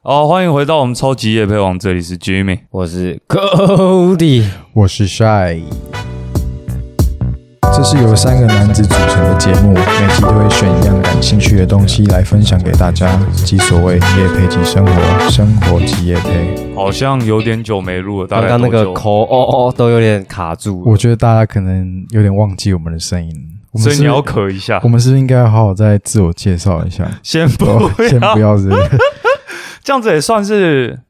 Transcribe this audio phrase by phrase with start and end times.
[0.00, 2.60] 好，欢迎回到我们超级夜配王，这里是 Jimmy。
[2.70, 5.60] 我是 Cody，我是 Shy。
[7.74, 16.74] 这是由三个男子组成的节目，每集都会选一样感兴趣的东西来分享给大家，即所谓夜配即生活，生活即夜配。
[16.76, 20.80] 好像有点久没录了，大刚概多久刚那个口哦哦都有点卡住。
[20.86, 23.34] 我觉得大家可能有点忘记我们的声音，
[23.72, 24.88] 我们是所以你要咳一下我。
[24.88, 27.04] 们是不是应该好好再自我介绍一下？
[27.24, 28.82] 先不哦要，先不要是不是
[29.88, 31.00] 这样子也算是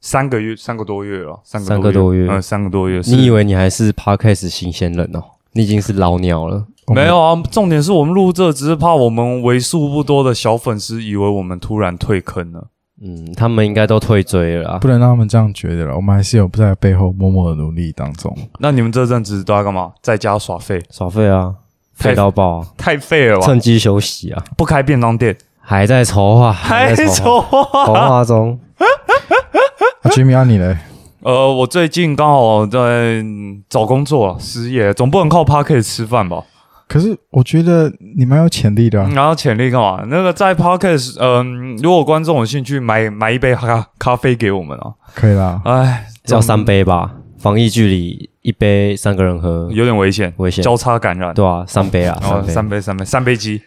[0.00, 3.00] 三个月，三个多月了，三个三个多月嗯，三个多月。
[3.04, 5.22] 你以为你还是 Podcast 新鲜人哦？
[5.52, 6.66] 你已经是老鸟了。
[6.88, 7.40] 没有啊？
[7.48, 12.66] 重点是我们录这，只是怕我们为数不多的小粉丝以为我们突然退坑了。
[13.00, 14.88] 嗯，他们应该都退追了啊不。
[14.88, 18.36] 能让他们这样觉得了，我们还是有在背后默默的努力当中。
[18.58, 19.92] 那你们这阵子都在干嘛？
[20.02, 20.82] 在家耍废？
[20.90, 21.54] 耍废啊，
[21.96, 22.66] 太废到爆啊！
[22.76, 23.46] 太废了吧？
[23.46, 28.58] 趁机休息啊，不开便当店，还在筹划， 还在筹划筹划中。
[30.00, 30.74] 啊，Jimmy 啊，你嘞？
[31.20, 36.42] 呃，我最近刚好在嗯找工作，失业，总不能靠 p a r k 吃饭吧？
[36.88, 39.10] 可是我觉得你蛮有潜力的、啊。
[39.14, 40.02] 然后潜力干嘛？
[40.08, 44.94] 那个在 Podcast，嗯、如果观众有兴趣，买买一杯咖咖啡给我们啊！
[45.14, 50.64] 可以啦，哎，要三杯吧，防疫距离一杯三个人喝有点危险，危险。
[50.64, 51.34] 交叉感染。
[51.34, 52.48] 对啊，三杯啊，三杯。
[52.48, 53.60] 三杯三杯三杯鸡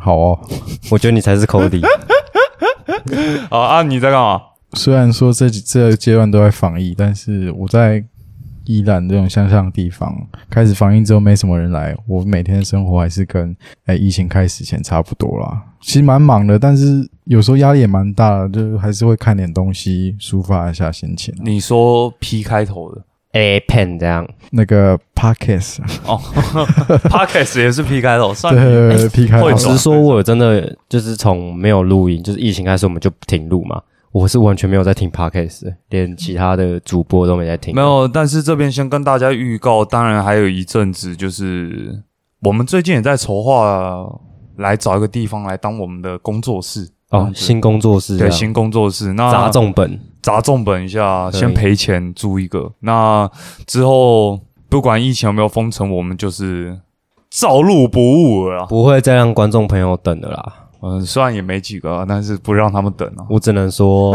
[0.00, 0.40] 好哦。
[0.90, 1.84] 我觉得你才是 Cody。
[3.50, 3.82] 啊啊！
[3.82, 4.40] 你在干嘛？
[4.74, 8.04] 虽然说这几这个阶段都在防疫，但是我在
[8.64, 10.14] 宜兰这种乡下的地方，
[10.48, 13.56] 开始防疫之后没什么人来，我每天的生活还是跟
[13.86, 15.62] 哎疫情开始前差不多啦。
[15.80, 21.42] 其实蛮忙的，但是有时候压力也蛮大的，就还是会看点东西抒发一下心情啊。
[21.42, 23.02] 你说 P 开头的
[23.32, 26.20] A pen 这样，那个 pocket 哦
[27.08, 29.48] pocket 也是 P 开头，算对对 P 开头。
[29.48, 33.80] 老实说，我真的就是从没有录音，就是疫情开始我们就停录嘛。
[34.12, 37.72] 我是完全没有在听 Pockets，连其他的主播都没在听。
[37.72, 38.08] 没有。
[38.08, 42.02] 但是这边先跟大家预告，当然还有一阵子，就是
[42.42, 44.04] 我们最近也在筹划
[44.56, 46.88] 来找一个地方来当我们的工作室。
[47.10, 52.72] 哦，新工作室对新工作室，那砸重本，砸重本一下，先赔钱租一个。
[52.80, 53.28] 那
[53.66, 56.78] 之后不管疫情有没有封城，我们就是
[57.30, 58.66] 照录不误了啦。
[58.66, 60.54] 不会再让观众朋友等的啦。
[60.82, 63.26] 嗯，虽然也没几个啊，但是不让他们等啊。
[63.28, 64.14] 我只能说，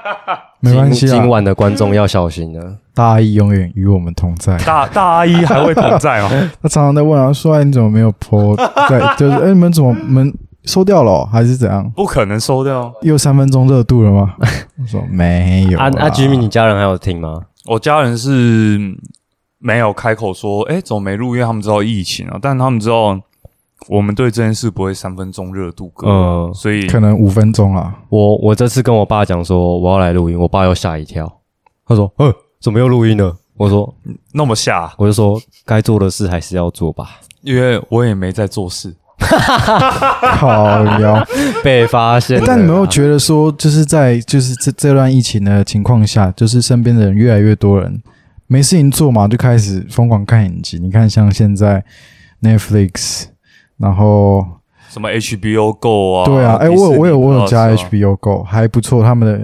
[0.60, 2.76] 没关系啊今今，晚的观众要小心了。
[2.94, 4.56] 大阿姨永远与我们同在。
[4.58, 6.28] 大大阿姨还会同在哦？
[6.62, 8.56] 他常常在问啊，说哎你怎么没有 po？
[8.88, 10.34] 对，就是哎、你们怎么你们
[10.68, 11.90] 收掉了哦、还是怎样？
[11.96, 12.92] 不可能收掉。
[13.02, 14.34] 又三分钟热度了吗？
[14.80, 15.86] 我说没有啦。
[15.86, 17.40] 啊啊，Jimmy，你家人还有听吗？
[17.66, 18.78] 我家人是
[19.58, 21.34] 没有开口说，哎、怎么没录？
[21.34, 23.18] 因为他们知道疫情啊，但他们知道
[23.88, 27.98] 我们对这件事不会三分钟热度哥，嗯所以可能五分钟啊。
[28.10, 31.30] 我我这次跟我爸讲说我要来录音，我爸又吓一跳，
[31.86, 33.92] 他说：“呃，怎么又录音了？”我说
[34.32, 37.18] 那么下：“，我就说该做的事还是要做吧。
[37.42, 38.94] 因为我也没在做事。
[40.38, 41.26] 靠腰。”
[41.62, 48.00] 被发现，但你没有觉得说，就是在就是这这段疫情的情况下，就是身边的人越来越多人
[48.46, 50.78] 没事情做嘛，就开始疯狂看影集。
[50.78, 51.84] 你看，像现在
[52.42, 53.24] Netflix，
[53.78, 54.44] 然后
[54.88, 56.24] 什么 HBO Go 啊？
[56.24, 59.38] 对啊，哎、我有我有我有加 HBO Go，还不错，他们的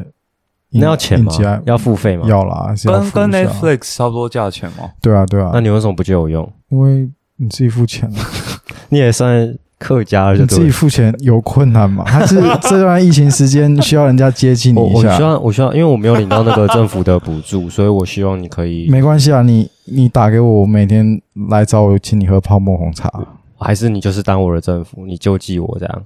[0.71, 1.33] 影那要钱吗？
[1.67, 2.27] 要付费吗？。
[2.28, 4.91] 要啦，跟跟 Netflix 差不多价钱吗？
[5.03, 6.50] 对啊对啊那，你为什么不借我用？
[6.71, 8.21] 因为你自己付钱啊，
[8.89, 10.71] 你也算客家了，就你自己。
[10.71, 12.05] 付钱有困难吗？
[12.09, 15.23] 还是这段疫情时间需要人家接济你一下我我希？
[15.23, 21.21] 望我希望，因为我没有领到那个政府的补助，所以我希望你可以，没关系啊，你你打给我，我每天
[21.51, 23.11] 来找我，请你喝泡沫红茶。
[23.59, 26.03] 还是你就是当我的政府，你救济我这样。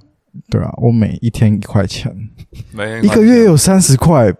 [0.49, 2.15] 对啊，我每一天一块钱，
[2.71, 4.31] 没一个月有三十块，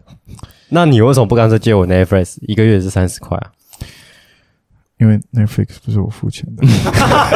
[0.70, 2.38] 那你为什么不干脆借我 Netflix？
[2.42, 3.52] 一个月是三十块啊？
[5.00, 6.68] 因为 Netflix 不是我付钱的，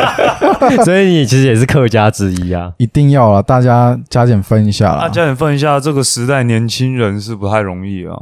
[0.83, 2.73] 所以你其实也是客家之一啊。
[2.77, 5.09] 一定要啊，大家加减分一下大啦。
[5.09, 8.15] 家减分一下，这个时代年轻人是不太容易啊。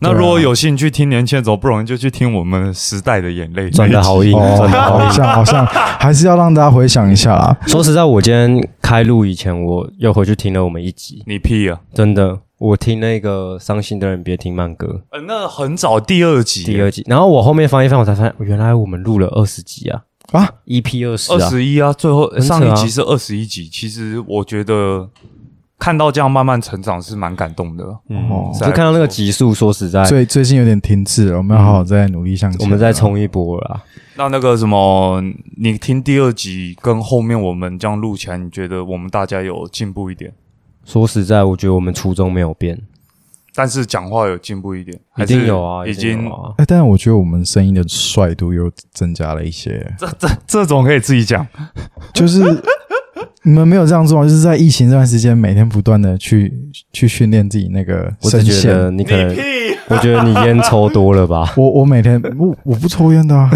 [0.00, 4.82] 那如果有兴趣听年轻人走不容易，就去听我们时代的眼泪真的好硬，哦，赚的。
[4.82, 5.64] 好像好像
[5.98, 7.56] 还是要让大家回想一下啦。
[7.66, 11.80] 说实在，我今天开录以前，我又回去听了我们一集，你屁啊！
[11.94, 20.02] 真的，我听那个《伤心的人别听慢歌呃，那很早第二集，》第二集，然后我后面翻一翻，我才发现原来我们录了二十集啊
[20.32, 23.68] 啊，EP 二十二啊，十一啊，最后啊上一集是二十一集。
[23.68, 25.06] 其实我觉得
[25.78, 27.84] 看到这样慢慢成长是蛮感动的。
[27.84, 32.58] 哦是就看到那个集数，说实在，最最近有点停滞了，我们要好好再努力向前。
[32.62, 33.84] 我们再冲一波了啊。
[34.16, 35.22] 那那个什么，
[35.58, 40.32] 你听第二集跟后面我们这样录起来，你觉得我们大家有进步一点？
[40.84, 42.78] 说实在，我觉得我们初衷没有变，
[43.54, 46.52] 但是讲话有进步一点，一定有啊，已经有啊。
[46.58, 51.46] 哎，但是我觉得我们声音的帅度又增加了一些，这这这种可以自己讲。
[52.12, 52.42] 就是
[53.42, 56.52] 你们没有这样做吗，就是在疫情这段时间，每天不断的去
[56.92, 58.96] 去训练自己那个声线。
[58.96, 59.36] 你可能，
[59.88, 61.52] 我觉得你烟抽多了吧？
[61.56, 63.50] 我我每天我我不抽烟的、啊，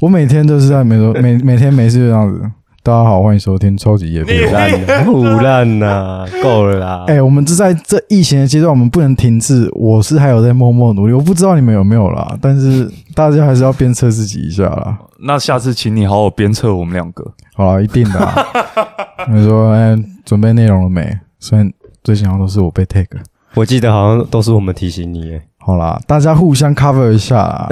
[0.00, 2.50] 我每天都是在每周每每天没事这样子。
[2.86, 4.44] 大家好，欢迎收听超级夜配。
[4.52, 7.04] 烂的， 胡烂呐， 够了啦！
[7.08, 9.70] 哎、我们这在这疫情的阶段，我们不能停滞。
[9.72, 14.98] 我是还有在默默努力，我不知道你们有没有啦，但是大家还是要鞭策自己一下啦。
[15.20, 17.24] 那下次请你好好鞭策我们两个。
[17.56, 18.46] 好啦，一定的、啊。
[19.32, 21.18] 你说，哎、准备内容了没？
[21.40, 21.72] 虽然
[22.02, 23.18] 最近好像都是我被 take。
[23.54, 27.66] 我记得好像都是我们提醒你，哎，好啦，大家互相 cover 一下啦。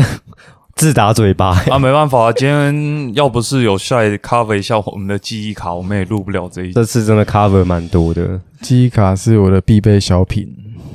[0.83, 1.51] 自打嘴巴。
[1.71, 6.73] 啊，没办法，今天要不是有晒 cover 一下我们的记忆卡，我们也录不了这一集。
[6.73, 10.45] 这次真的 cover 蛮多的，记忆卡是我的必备小品。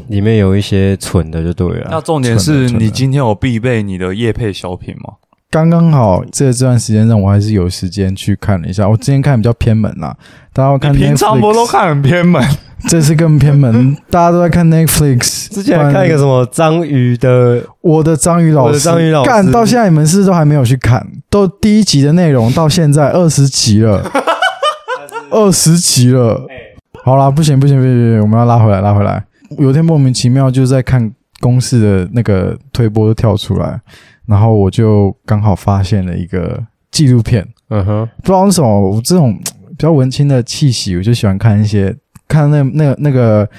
[0.10, 2.02] 里面有一些蠢的就对了那啊。
[2.02, 5.14] 重点是你今天有必备你的夜配小品吗？
[5.50, 8.90] 刚刚好，这这段时间让我还是有时间去看了一下。
[8.90, 10.14] 我之前看比较偏门啦，
[10.52, 12.44] 大家要看你平常不都看很偏门？
[12.90, 15.50] 这次更偏门， 大家都在看 Netflix。
[15.50, 21.06] 之前还看一个什么章鱼的，我的章鱼老师，我的章鱼老师干到现在你们是不是都还没有去看？
[21.30, 24.04] 都第一集的内容到现在二十集了，
[25.32, 26.46] 二十集了。
[27.04, 29.24] 好啦，不行不行不行不行，我们要拉回来拉回来。
[29.58, 33.80] 有一天莫名其妙就在看公式的那个推波就跳出来，
[34.26, 39.34] 然后我就刚好发现了一个纪录片，嗯哼，不知道为什么我这种
[39.70, 41.96] 比较文青的气息，我就喜欢看一些
[42.28, 43.50] 看那那那个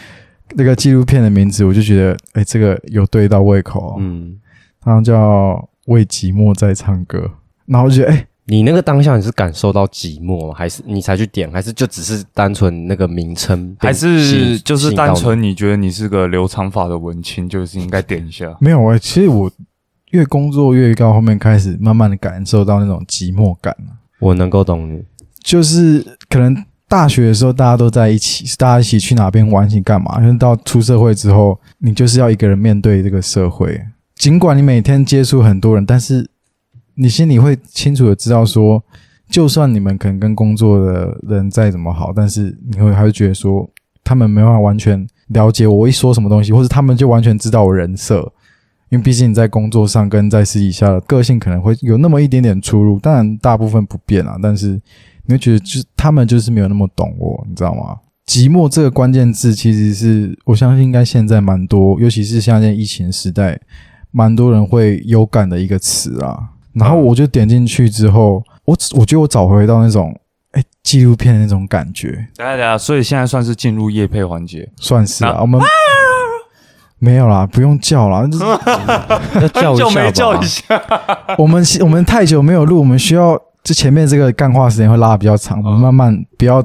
[0.54, 3.96] 那个纪录片的名字，我就觉得哎、这个有对到胃口、哦。
[3.98, 4.38] 嗯，
[4.84, 5.54] 然后叫
[5.86, 7.18] 《为寂寞在唱歌》，
[7.66, 10.54] 然后我就觉得哎、你那个当下你是感受到寂寞吗？
[10.54, 11.50] 还是你才去点？
[11.52, 18.56] 还是就只是单纯那个名称还是就是单纯你觉得你是个留长发的文青，就是应该点一下？
[18.60, 19.50] 没有哎、其实我
[20.12, 23.76] 越工作越到后面开始慢慢的感受到那种寂寞感
[24.18, 25.02] 我能够懂你。
[25.42, 30.18] 就是可能大学的时候大家都在一起，大家一起去哪边玩，一起干嘛？
[30.20, 33.80] 因为到出社会之后，你就是要一个人面对这个社会。
[34.16, 36.28] 尽管你每天接触很多人，但是
[36.94, 38.82] 你心里会清楚的知道说，
[39.28, 43.68] 就算你们可能跟工作的人再怎么好，但是你会还会觉得说，
[44.02, 48.32] 他们没办法完全了解我一说什么东西，或者他们就完全知道我人设。
[48.88, 54.80] 因为毕竟你在工作上跟在私底下的个性可能会有那么一点点出入，当然大部分不变啊，但是
[55.28, 57.98] 你会觉得就是他们就是没有那么懂我，你知道吗？
[58.26, 63.60] 寂寞这个关键字其实是我相信应该现在蛮多，尤其是现在疫情时代，
[64.10, 66.38] 蛮多人会有感的一个词啊。
[66.72, 70.14] 然后我就点进去之后，我我觉得我找回到那种
[70.52, 74.70] 哎纪录片的那种感觉，等一下等下，所以现在算是进入夜配环节。
[74.76, 75.60] 算是啊，我们
[76.98, 78.44] 没有啦，不用叫啦，就是
[79.40, 80.82] 要叫一下吧， 就没叫一下，
[81.38, 86.64] 我们我们太久没有录，我们需要这前面这个干话时间会拉的比较长，我们慢慢不要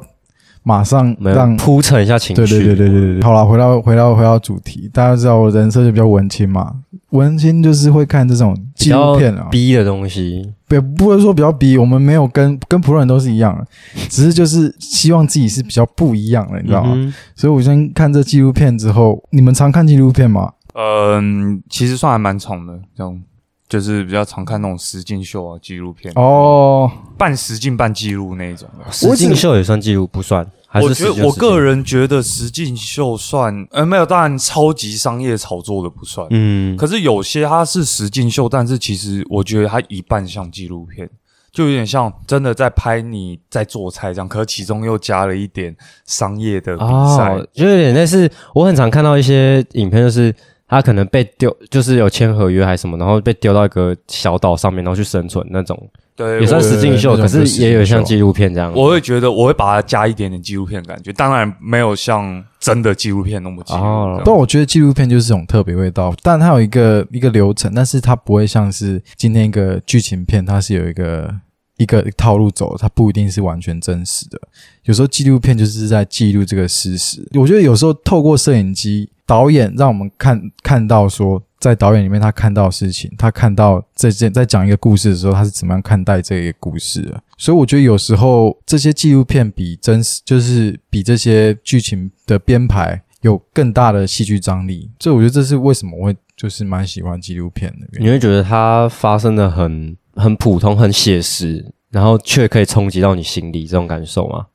[0.64, 1.54] 马上让。
[1.58, 2.42] 铺陈一下情绪。
[2.46, 6.74] 对对对对对对，好了，回到回到回到主题，大家知道我人设就比较文青嘛，
[7.10, 10.50] 文青就是会看这种纪录片啊，逼的东西。
[10.66, 13.68] 不不会说比较逼，我们没有跟跟普通人都是一样的，
[14.08, 16.94] 只是就是希望自己是比较不一样的，你知道吗？
[16.96, 20.54] 嗯所以我先看这纪录片之后，你们常看纪录片吗？
[20.74, 23.22] 嗯，其实算还蛮长的，这种
[23.68, 28.92] 就是比较常看那种实境秀啊、纪录片，哦，半实境半记录那一种的。
[28.92, 30.46] 实境秀也算记录不算？
[30.68, 36.26] 还是我觉得我个人觉得实境秀算，呃，没有，当然超级商业炒作的不算。
[36.32, 41.08] 嗯，可是有些它是实境秀，但是其实我觉得它一半像纪录片，
[41.52, 45.76] 就有点像真的在拍你在做菜这样，可是其中又加了一点
[46.08, 47.36] 商业的比赛。
[47.36, 50.34] 哦，就有点类似，我很常看到一些影片，就是
[50.74, 55.78] 他可能被丢，就是有签合约还是什么，然后被丢到一个小岛上面，然后去生存那种，
[56.16, 58.74] 对，也算我实境秀，可是也有像纪录片这样。
[58.76, 63.64] 我会觉得我会把它加一点点纪录片的感觉，当然没有像真的纪录片那么。
[63.70, 71.34] 哦但我觉得纪录片就是这种特别味道，但它有一个一个流程，但是它不会像是今天一个剧情片，它是有一个
[71.78, 74.40] 一个套路走，它不一定是完全真实的。
[74.84, 77.28] 有时候纪录片就是在记录这个事实。
[77.34, 87.24] 我觉得有时候透过摄影机，导演让我们看看到说，在导演里面他看到的事情，他看到这件在讲一个故事的时候，他是怎么样看待这个故事的。
[87.38, 94.90] 所以我觉得有时候这些纪录片比真实，就是比这些剧情的编排有更大的戏剧张力。
[95.00, 97.88] 所以我觉得这是为什么我会就是蛮喜欢纪录片的。
[98.00, 104.48] 你会觉得它发生的很很普通、很写实，然后却可以冲击到你心里这种感受吗？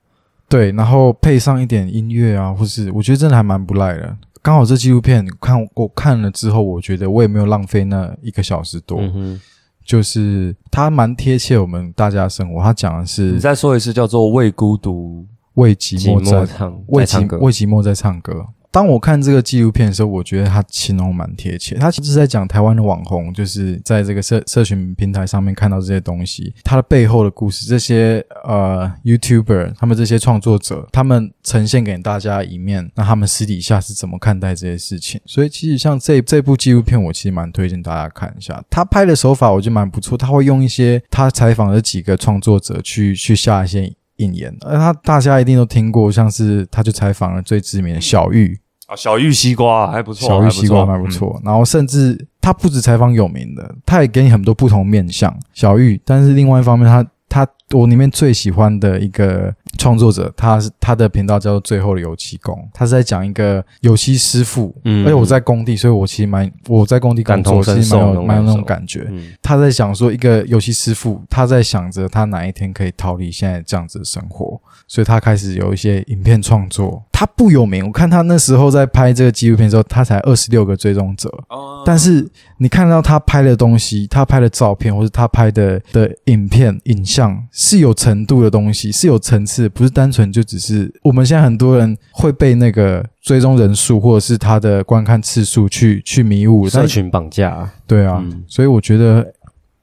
[0.49, 4.17] 对，然后配上一点音乐啊，或是我觉得真的还蛮不赖的。
[4.43, 9.41] 刚好这纪录片看我看了之后，我觉得我也没有浪费那一个小时多，嗯，
[9.85, 12.63] 就是它蛮贴切我们大家的生活。
[12.63, 15.27] 它讲的是你是再说一次，叫做为孤独。
[15.55, 18.47] 为寂寂寞在唱为寂为寂寞在唱歌。
[18.71, 21.77] 当我看这个纪录片的时候，我觉得他形容蛮贴切。
[21.77, 35.21] 他其实在讲台湾的网红，就是在这个社社群平台上面看到这些东西，他的背后的故事，这些呃 YouTuber 他们这些创作者，他们呈现给大家一面，那他们私底下是怎么看待这些事情？
[35.25, 38.63] 所以其实像这这部纪录片，我其实蛮推荐大家看一下。
[38.69, 43.93] 他拍的手法我觉得蛮不错，他会用一些他采访的几个创作者去去下一些。
[44.19, 48.57] 引言，而他大家一定都听过，像是他就采访了最知名的小玉，
[48.87, 51.41] 啊，小玉西瓜还不错，小玉西瓜还蛮不错。
[51.45, 56.01] 然后甚至他不止采访有名的，他也给你很多不同面向小玉。
[56.05, 64.75] 但是另外一方面，他他我里面最喜欢的一个创作者，他是他的频道叫做《最后的油漆工》，他是在讲一个油漆师傅。
[64.85, 69.07] 嗯而且我在工地，所以我其实蛮我在工地工作，其实蛮有蛮有那种感感觉。
[69.11, 77.03] 嗯他在想说，一个油漆师傅，他在想着他哪一天可以逃离现在这样子的生活，所以他开始有一些影片创作。
[77.13, 99.35] 他不有名，我看他那时候在拍这个纪录片的时候，他才二十六个追踪者，哦但是你看到他拍的东西，他拍的照片或者他拍的的影片、影像是有程度的东西，是有层次，不是单纯就只是我们现在很多人会被那个追踪人数或者是他的观看次数去去迷雾，但社群绑架啊，对啊，嗯所以我觉得，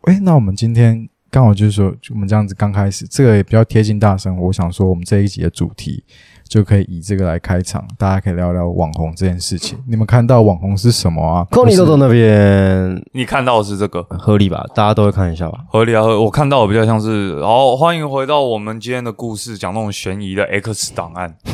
[0.04, 4.48] 哎，那我们今天刚好就是说，我们这样子刚开始，这个也比较贴近大生活。
[4.48, 6.02] 我想说，我们这一集的主题
[6.48, 9.78] 就可以以这个来开场，大家可以聊聊网红这件事情。
[9.88, 11.46] 你们看到网红是什么啊？
[11.52, 14.66] 扣你或是豆豆那边你看到的是这个合理吧？
[14.74, 15.60] 大家都会看一下吧？
[15.70, 21.36] 合理啊，合我看到的比较像是，好，欢迎回到我们今天的故事，讲那种悬疑的 X 档案。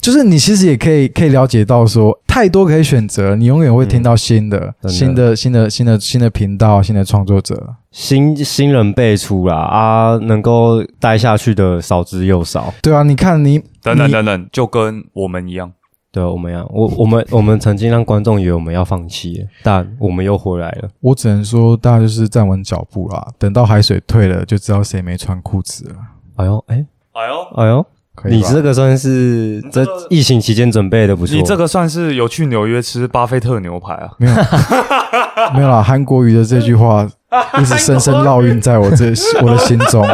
[0.00, 7.76] 就是你其实也可以可以了解到说，太多可以选择，你永远会听到新的、真的新的、新的、新的、新的频道、新的创作者。
[7.94, 12.74] 新新人辈出啦啊，能够待下去的少之又少。
[12.82, 15.70] 对啊，你看你等等等等，就跟我们一样，
[16.10, 20.88] 对我们呀，我我们我们曾经让观众以为我们要放弃了，但我们又回来了。
[21.00, 25.94] 我只能说，大家就是站稳脚步啦，等到海水退了，就知道谁没穿裤子了。
[26.34, 27.86] 哎呦，哎哎呦，哎呦，
[28.16, 31.36] 可以吧你这个算是这这个疫情期间准备的不错。
[31.36, 34.10] 你这个算是有去纽约吃巴菲特牛排啊？
[34.18, 34.34] 没有
[35.54, 37.08] 没有啦，韩国瑜的这句话
[37.60, 39.12] 一直深深烙印在我这
[39.42, 40.06] 我的心中。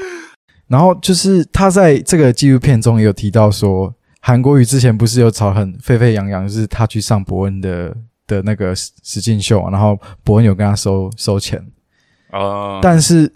[0.68, 7.94] 然后就是他在这个纪录片中也有提到说，韩国瑜之前不是有吵很沸沸扬扬，就是他去上伯恩的
[8.26, 11.62] 的那个实实境秀，然后伯恩有跟他收收钱，
[12.30, 13.30] 呃，但是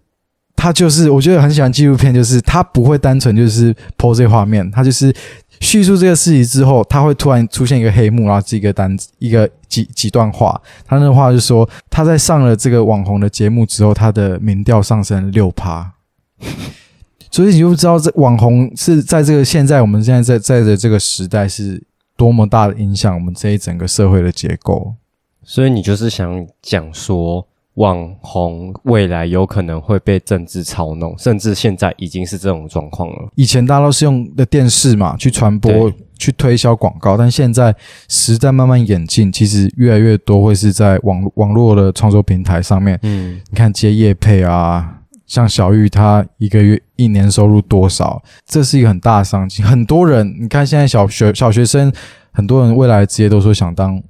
[0.55, 5.15] 他就是我觉得很喜欢纪录片，就是他不会单纯就是 po 这画面，他就是
[5.61, 15.93] 叙述这个事情之后，他会突然出现一个黑幕，然后这个单一个几几段话，他那话就说他在上了这个网红的节目之后，他的民调上升六趴。
[17.31, 21.83] 所以你就知道，这网红是在这个现在我们现在在在的这个时代是
[22.17, 24.95] 多么大的影响我们这一整个社会的结构。
[25.43, 27.47] 所以你就是想讲说，
[27.77, 33.29] 网红未来有可能会被政治操弄，甚至现在已经是这种状况了。
[33.35, 37.75] 以前大家都是用的电视嘛去传播、去推销广告，但现在
[38.09, 42.99] 时代慢慢演进，其实越来越多会是在网网络的创作平台上面。
[43.03, 49.63] 嗯，你看接业配啊，像小玉她一个月一年收入多少，这是一个很大的商机。
[49.63, 51.93] 很多人，你看现在小学小学生，
[52.33, 54.03] 很多人未来的职业都说想当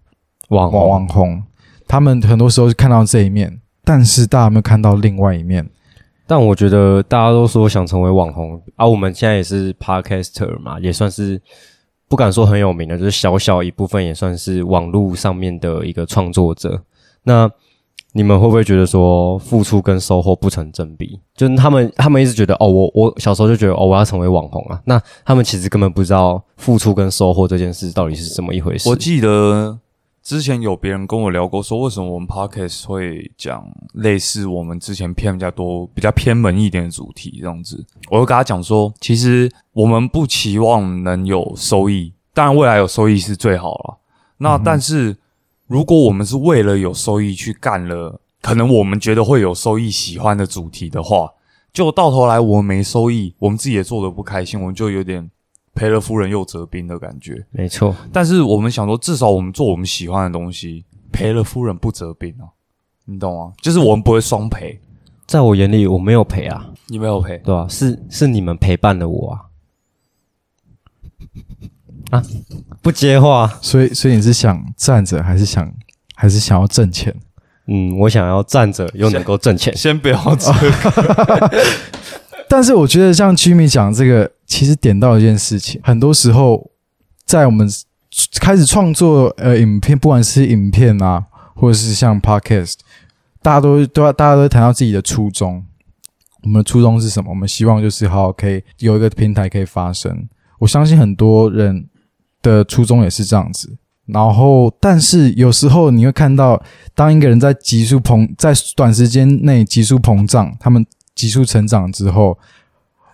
[0.51, 1.43] 网网红，
[1.87, 5.69] 他们很多时候是看到这一面，但是大家有没有看到另外一面？
[6.27, 11.41] 但我觉得大家都说想成为网红啊，我们现在也是 podcaster 嘛，也算是
[12.09, 16.83] 不敢说很有名的，就是小小一部分也算是网络上面的一个创作者。
[17.23, 17.49] 那
[18.13, 21.21] 你们会不会觉得说付出跟收获不成正比？
[21.37, 24.81] 就是他们他们一直觉得哦，我我小时候就觉得哦，我要成为网红啊。
[24.85, 28.89] 那他们其实根本不知道付出跟收获这件事到底是怎么一回事。
[28.89, 29.79] 我记得
[30.27, 37.87] 之前有别人跟我聊过，说为什么我们 podcast 会讲类似我们之前偏比较多、比较偏门一点的主题这样子。
[38.11, 43.99] 我就跟他讲说，其实我们不期望能有收益，当然未来有收益是最好了。
[44.39, 45.17] 那但是
[45.69, 51.31] 如果我们是为了有收益去干了，可能我们觉得会有收益、喜欢的主题的话，
[51.73, 55.31] 就到头来我们没收益，我们自己也做的不开心，我们就有点
[55.77, 57.47] 赔了夫人又折兵的感觉。
[57.51, 62.49] 没错，但是我们想说，至少我们做我们喜欢的东西，赔了夫人不折兵啊，
[63.05, 63.53] 你懂吗？
[63.63, 64.81] 就是我们不会双赔，
[65.27, 69.43] 在我眼里我没有赔啊，你没有赔，对吧、是是你们陪伴了我啊。
[72.83, 73.47] 不接话。
[73.61, 75.71] 所以所以你是想站着还是想
[76.15, 77.15] 还是想要挣钱？
[77.69, 79.77] 嗯，我想要站着又能够挣钱。
[79.77, 81.51] 先不要这个，
[82.49, 86.71] 但是我觉得像 Jimmy 讲这个，其实点到一件事情，很多时候
[87.25, 87.69] 在我们
[88.41, 91.25] 开始创作呃影片，不管是影片啊，
[91.55, 92.75] 或者是像 Podcast，
[93.43, 95.65] 大家都都要大家都谈到自己的初衷。
[96.43, 97.31] 我们的初衷是什么？
[97.31, 100.29] 我们希望就是好好可以有一个平台可以发声。
[100.61, 101.89] 我相信很多人
[102.41, 103.77] 的初衷也是这样子。
[104.07, 106.63] 然后，但是有时候你会看到，
[106.95, 110.87] 当一个人在急速膨，在短时间内急速膨胀，他们
[111.17, 112.39] 急速成长之后，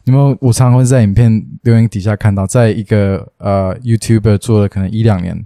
[0.04, 5.42] 你们我常常会在影片留言底下看到，在一个呃 YouTuber 做了可能一两年，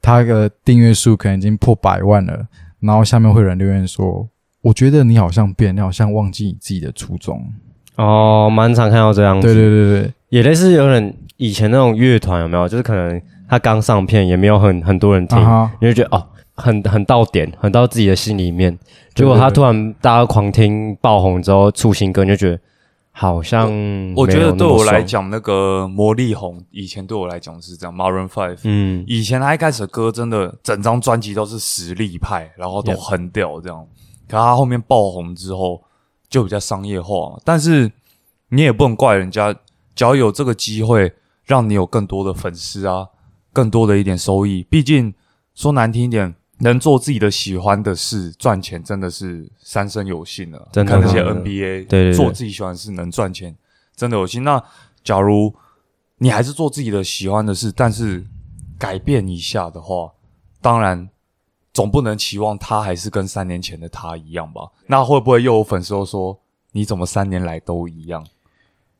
[0.00, 2.46] 他的订阅数可能已经破百万了，
[2.80, 4.28] 然后下面会有人留言说
[4.60, 7.42] ：“我觉得你好像变，你好像忘记你自己的初衷。
[7.96, 9.46] 哦，蛮常看到这样”子。
[9.46, 12.68] 对对对对，也类似有点以前那种乐团有没有？
[12.68, 15.38] 就是可能他刚上片也没有很很多人听，
[15.80, 18.78] 你就觉得哦，很很到点，很到自己的心里面。
[19.14, 22.58] 结果他突然大家狂听爆红之后出新歌，你就觉得
[23.12, 23.68] 好像
[24.14, 33.86] 我觉得对我来，讲，那个魔力红以前对我来讲是这样，Maroon Five，嗯，以前他一开始的歌真的整张专辑都是实力派，然后都很屌这样。
[34.28, 35.82] 可他后面爆红之后
[36.28, 37.92] 就比较商业化嘛，但是
[38.48, 39.54] 你也不能怪人家，
[39.94, 41.12] 只要有这个机会
[41.44, 43.08] 让你有更多的粉丝啊，
[43.52, 44.64] 更多的一点收益。
[44.68, 45.14] 毕竟
[45.54, 50.66] 说难听一点，能做自己的喜欢的事赚钱，真的是三生有幸了。
[50.72, 53.54] 真的看那些 NBA，对对对做自己喜欢的事能赚钱，
[53.94, 54.42] 真的有幸。
[54.42, 54.62] 那
[55.02, 55.54] 假如
[56.16, 58.24] 你还是做自己的喜欢的事，但是
[58.78, 60.10] 改变一下的话，
[60.62, 61.06] 当然
[61.74, 64.62] 总不能期望他还是跟三年前的他一样吧？
[64.86, 66.40] 那会不会又有粉丝又说
[66.72, 68.26] 你怎么三年来都一样？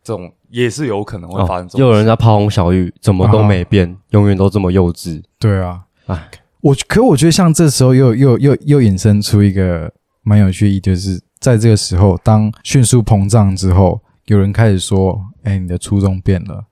[0.02, 1.80] 这种也是有可能会发生哦这种。
[1.80, 5.23] 又有人在炮轰小玉，怎么都没变，永远都这么幼稚。
[5.38, 6.30] 对啊，唉，
[6.64, 9.92] 我可我觉得像这时候又又又又衍生出一个
[10.23, 16.64] 蛮有趣的意，就是在这个时候，当迅速膨胀之后，有人开始说：“哎，你的初衷变了。”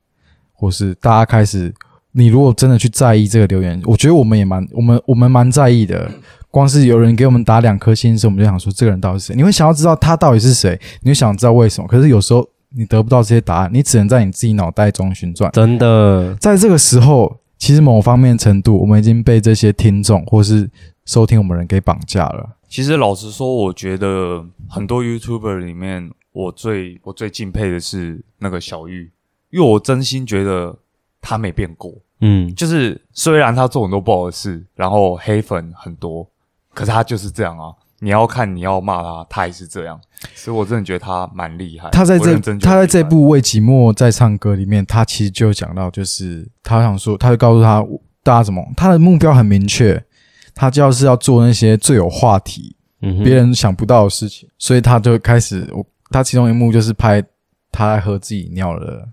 [0.57, 1.75] 或是大家开始，
[2.13, 6.11] 你如果真的去在意这个留言，我觉得我们也蛮我们我们蛮在意的。
[6.51, 9.37] 光是有人给我们打两颗星的时候，我们就想说这个人到底是谁？
[9.37, 11.87] 你会想要知道他到底是谁，你会想知道为什么。
[11.87, 15.53] 可是有时候你得不到这些答案，你只能在你自己脑袋中旋转。
[15.53, 20.69] 真的，在这个时候，其实某方面程度，我们已经被这些听众或是
[21.05, 22.57] 收听我们人给绑架了。
[22.69, 29.13] 其实老实说，我觉得很多 YouTuber 里面，我最我最敬佩的是那个小玉，
[29.51, 30.77] 因为我真心觉得
[31.21, 31.95] 他没变过。
[32.19, 36.29] 嗯，就是虽然他做很多不好的事，然后黑粉很多，
[36.75, 37.73] 可是他就是这样啊。
[38.03, 40.01] 你要看，你要骂他，他还是这样。
[40.35, 41.89] 所以我真的觉得他蛮厉害。
[41.91, 47.81] 他在这他在这部《为寂寞在唱歌》里面，他其实就讲到，就是他想说，他就告诉他
[48.25, 50.05] 大家怎么，他的目标很明确，
[50.53, 57.23] 他就是要做那些最有话题、嗯别人想不到的事情，所以他就开始，我他其中一幕就是拍
[57.71, 59.09] 他在喝自己尿的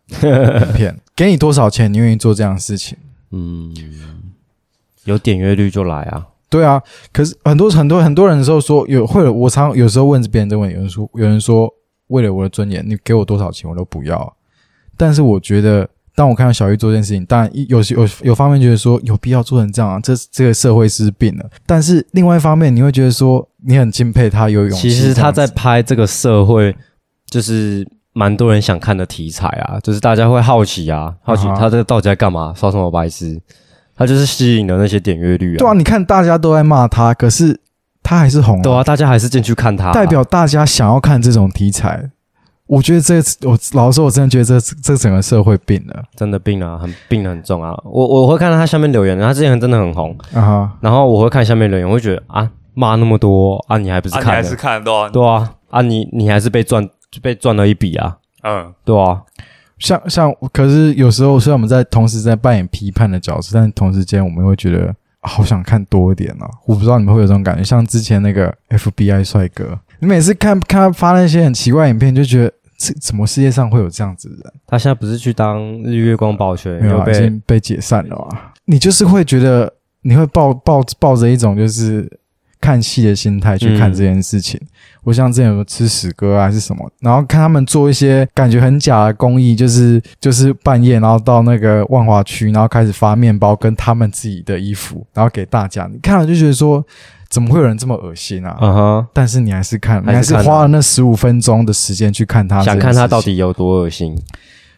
[0.64, 2.98] 影片， 给你多少钱，你愿意做这样的事情？
[3.32, 3.72] 嗯，
[5.06, 6.26] 有点阅率就来啊。
[6.50, 6.82] 对啊，
[7.14, 11.70] 可是很多很多很多人的时候说有会有，我常有时候问别人这个问题，有人说有人说
[12.08, 14.36] 为了我的尊严，你给我多少钱我都不要。
[14.98, 21.50] 但是我觉得，当我看到小玉做这件事情，当然一有有有方面觉得说有必要做成这样啊，这这个社会是病了。
[21.66, 26.76] 但是另外一方面，你会觉得说你很敬佩他有勇气其实他在拍这个社会，
[27.28, 33.40] 就是蛮多人想看的题材啊，就是大家会好奇啊，好奇啊哈他这到底在干嘛，烧什么白痴，
[34.00, 35.60] 他就是吸引了那些点阅率啊。
[35.60, 37.60] 对啊，你看大家都在骂他，可是
[38.02, 42.10] 他还是红、对啊，大家还是进去看他啊、代表大家想要看这种题材。
[42.66, 43.16] 我觉得这
[43.50, 47.76] 我老实说，我真的觉得这这整个社会病了真的病啊，很病得很重啊。
[47.84, 50.72] 我我会看到他下面留言，他之前真的很红，啊哈。
[50.80, 54.36] 然后我会看下面留言，我会觉得啊，骂那么多啊，你还不是啊，你看？
[54.36, 55.10] 还是看得到啊？
[55.10, 56.88] 对啊，啊你你还是被赚
[57.24, 59.24] 被赚了一笔啊，嗯，对啊，
[59.80, 66.50] 像像，可是有时候虽然我们在同时在扮演批判的角色，但同时间我们会觉得、啊好想看多一点哦。
[66.66, 74.54] 我不知道你们会有这种感觉，像之前那个 FBI 帅哥，你每次看看他发那些很奇怪影片，就觉得这怎么世界上会有这样子的人？
[74.66, 78.54] 他现在不是去当日月光保全，没有、啊，已经被解散了啊。
[78.64, 79.70] 你就是会觉得
[80.04, 82.10] 你会抱抱抱着一种就是
[82.60, 84.60] 看戏的心态去看嗯这件事情。
[85.04, 95.90] 我像之前有吃屎哥啊还是什么，然后看他们做一些感觉很假的公益，就是就是半夜然后到那个万华区，然后开始发面包跟他们自己的衣服，然后给大家。
[95.92, 96.86] 你看了就觉得说，
[97.30, 98.58] 怎么会有人这么恶心啊？
[98.62, 103.22] 嗯哼，但是你还是看，你还是花了那十五分钟的时间去看他，想看他到。
[103.22, 104.18] 底有多恶心。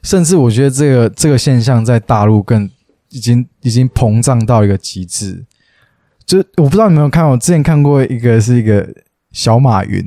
[0.03, 2.69] 甚至我觉得这个这个现象在大陆更
[3.09, 5.43] 已经已经膨胀到一个极致。
[6.31, 8.87] 就我不知道你们有没有看，我之前看过一个是一个
[9.33, 10.01] 小马云，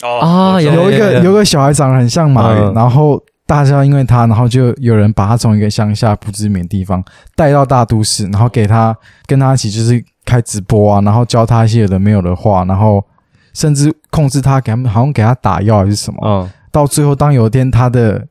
[0.00, 1.32] 哦有有一个有有。
[1.32, 2.74] 个小孩长得很像马云，嗯。
[2.74, 7.02] 然后大家因为他，然后就有人把他从一个乡下不知名的地方
[7.34, 13.04] 带到大都市，然后给他跟他一起就是开直播啊，然后教他一些有的没有的话，然后
[13.52, 18.24] 甚至控制他，给他们好像给他打药还是什么，嗯，到最后当有一天他的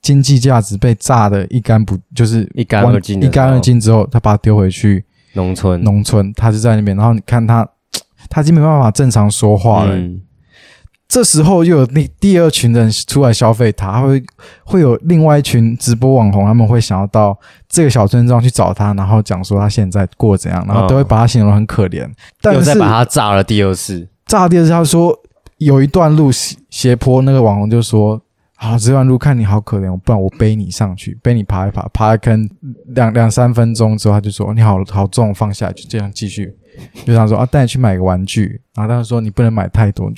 [0.00, 5.04] 经济价值被炸的一干不就是一干二净一干二净之后，他把它丢回去
[5.34, 7.68] 农村农村，他就在那边，然后你看他，
[8.28, 9.94] 他已经没办法正常说话了。
[9.94, 10.22] 嗯
[11.06, 14.20] 这时候又有那第二群人出来消费他，他会
[14.64, 22.10] 会有另外一群直播网红，他们会想要到这个小村庄去找他，然后讲说他现在过得怎样，然后都会把他形容很可怜。
[22.40, 25.16] 但是又再把他炸了第二次，炸第二次，他说
[25.58, 28.20] 有一段路斜斜坡，那个网红就说
[28.64, 32.48] ：“好，这段路看你好可怜，不然我背你上去，背你爬一爬，爬一坑
[32.86, 36.56] 两两三分钟之后，他就说你好好重，放下，就这样继续。
[37.04, 40.10] 就想说啊，带你去买个玩具，然后他就说你不能买太多。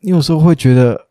[0.00, 1.08] 你有时候会觉得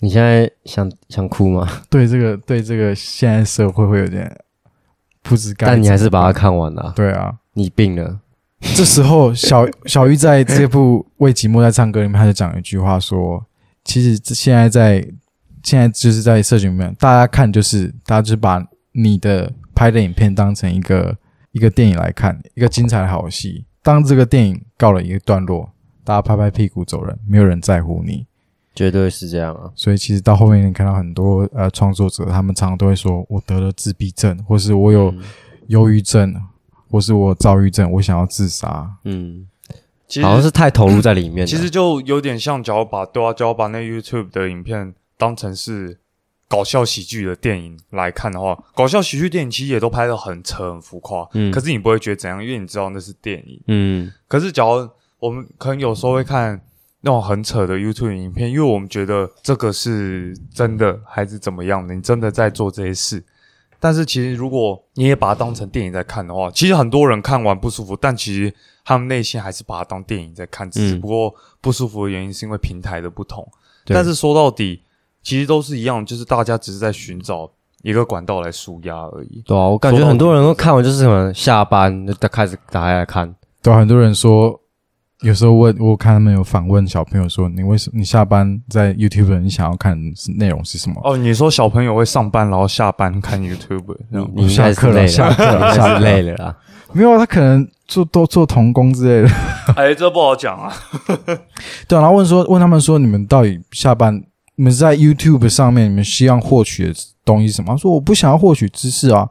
[0.00, 1.68] 你现在想想哭吗？
[1.90, 4.34] 对这个对这个现在社会会有点
[5.22, 7.34] 不知该，但你还是把它看完了啊，对啊。
[7.52, 8.20] 你病了，
[8.74, 13.46] 这时候小 小玉在这部《为寂寞在唱歌》里面，他就讲一句话说
[13.86, 15.00] ：“其实这现在在
[15.62, 21.16] 现在就是在社群里面，大家看就是大家就是把你的拍的影片当成一个
[21.52, 23.64] 一个电影来看，一个精彩的好戏。
[23.82, 25.72] 当这个电影告了一个段落，
[26.04, 28.26] 大家拍拍屁股走人，没有人在乎你。
[28.74, 29.70] 绝对是这样啊。
[29.74, 35.22] 所以其实到后面你看到很多呃创作者，他们常常都会说：我得了自闭症，或是我有嗯
[35.68, 36.34] 忧郁症，
[36.90, 39.46] 或是我躁郁症，我想要自杀。”嗯，
[40.08, 41.46] 其实好像是太投入在里面了。
[41.46, 45.98] 其实就有点像，假如把对啊，假如把那 YouTube 的影片当成是
[46.48, 53.60] 搞笑喜剧的电影来看的话，搞笑喜剧电影其实也都拍的很扯很浮夸，嗯可是你不会觉得怎样，因为你知道那是电影。
[53.66, 54.88] 嗯可是假如
[55.18, 56.60] 我们可能有时候会看
[57.00, 63.24] 那种很扯的 YouTube 影片，因为我们觉得这个是真的还是怎么样的，你真的在做这些事。
[63.78, 68.52] 但是其实如果你也把它当成电影在看的话，其实很多人看完不舒服，但其实
[68.86, 73.44] 他们内心还是把它当电影在看，只嗯不过不舒服的原因是因为平台的不同。
[73.84, 74.80] 对但是说到底，
[75.24, 77.50] 其实都是一样，就是大家只是在寻找
[77.82, 79.42] 一个管道来舒压而已。
[79.44, 84.60] 对啊，我感觉很多人都看完就是什么下班就开始打开来看，对啊，很多人说，
[85.22, 90.00] 有时候问我看他们有访问小朋友说，你为什么你下班在 YouTube 你想要看
[90.36, 91.00] 内容是什么？
[91.02, 93.96] 哦，你说小朋友会上班然后下班看 YouTube，
[94.34, 95.42] 你下课了，下课
[95.74, 96.56] 下课了 累了啦。
[96.92, 99.34] 没有啊，他可能做都做童工之类的。
[99.76, 100.72] 哎，这不好讲啊。
[101.86, 104.22] 对啊，然后问说问他们说，你们到底下班
[104.54, 106.94] 你们在 YouTube 上面，你们希望获取的
[107.24, 107.72] 东西是什么？
[107.72, 109.28] 他说我不想要获取知识啊，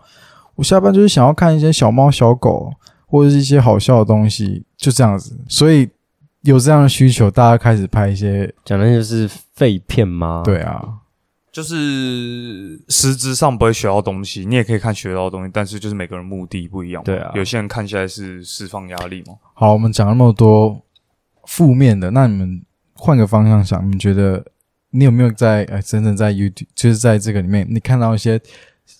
[0.55, 2.71] 我下班就是想要看一些小猫小狗
[3.07, 5.39] 或者是一些好笑的东西，就这样子。
[5.47, 5.89] 所以
[6.41, 10.83] 有这样的需求，大家开始拍一些讲的就是废片吗？，对啊，
[11.55, 17.01] 就是实质上不会学到东西，你也可以看学到的东西，但是就是每个人目的不一样。
[17.05, 19.35] 对啊有些人看起来是释放压力嘛。
[19.53, 20.83] 好，我们讲那么多
[21.45, 22.61] 负面的，那你们
[22.93, 24.45] 换个方向想，你们觉得
[24.89, 28.37] 你有没有在呃真正在 YouTube，就是在这个里面，你看到一些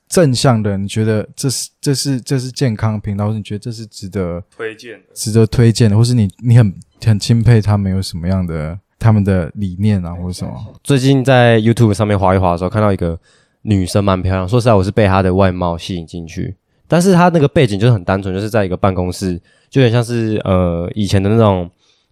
[0.07, 10.53] 正向的，你觉得这是这是这是健康频道，或是你觉得这是值得推荐的，值得推荐的，或是你你很很钦佩他们有什么样的他们的理念啊，或者什么？
[10.83, 13.19] 最近在 YouTube 上面滑一滑的时候，看到一个
[13.63, 16.55] 女生蛮漂亮，说实在，我是被她的外貌吸引进去。
[16.87, 21.69] 但是她那个背景就是很单纯，就是在一个办公室，就有点像是呃以前的那种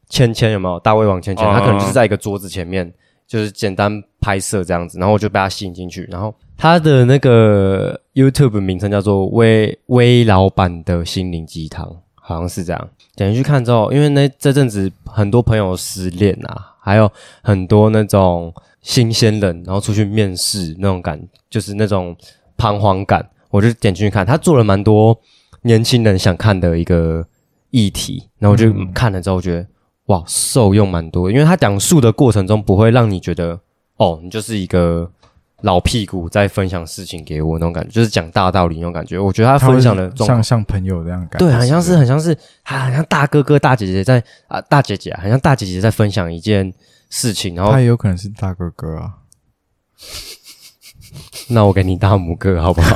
[0.09, 0.79] 芊芊有没有？
[0.79, 2.91] 大胃王芊芊，嗯她可能就是在一个桌子前面，
[3.27, 6.07] 就是简单拍摄这样子，然后我就被她吸引进去。
[6.11, 12.89] 然后她的那个 YouTube 名称叫做微微老板的心灵鸡汤，好像是这样。
[13.15, 17.11] 点进去看之后，因为那这阵子很多朋友失恋啊，还有
[17.43, 22.15] 很多那种新鲜人，然后出去面试那种感，就是那种
[22.57, 24.25] 彷徨感，我就点进去看。
[24.25, 25.15] 他做了蛮多
[25.63, 27.25] 年轻人想看的一个
[27.69, 29.67] 议题，然后我就看了之后觉得、
[30.05, 33.59] 哇，受用蛮多，因为他讲述的过程中不会让你觉得
[33.97, 35.11] 哦，你就是一个
[35.63, 39.17] 老屁股在分享事情给我那种感觉，就是讲大道理那种感觉。
[39.17, 46.73] 我觉得他分享的状像像朋友这样感觉，对，很像是很像是，还很像大哥哥大姐姐在啊，大姐姐啊很像大姐姐在分享一件
[47.09, 49.13] 事情，然后他也有可能是大哥哥啊。
[51.49, 52.95] 那我给你大拇哥好不好？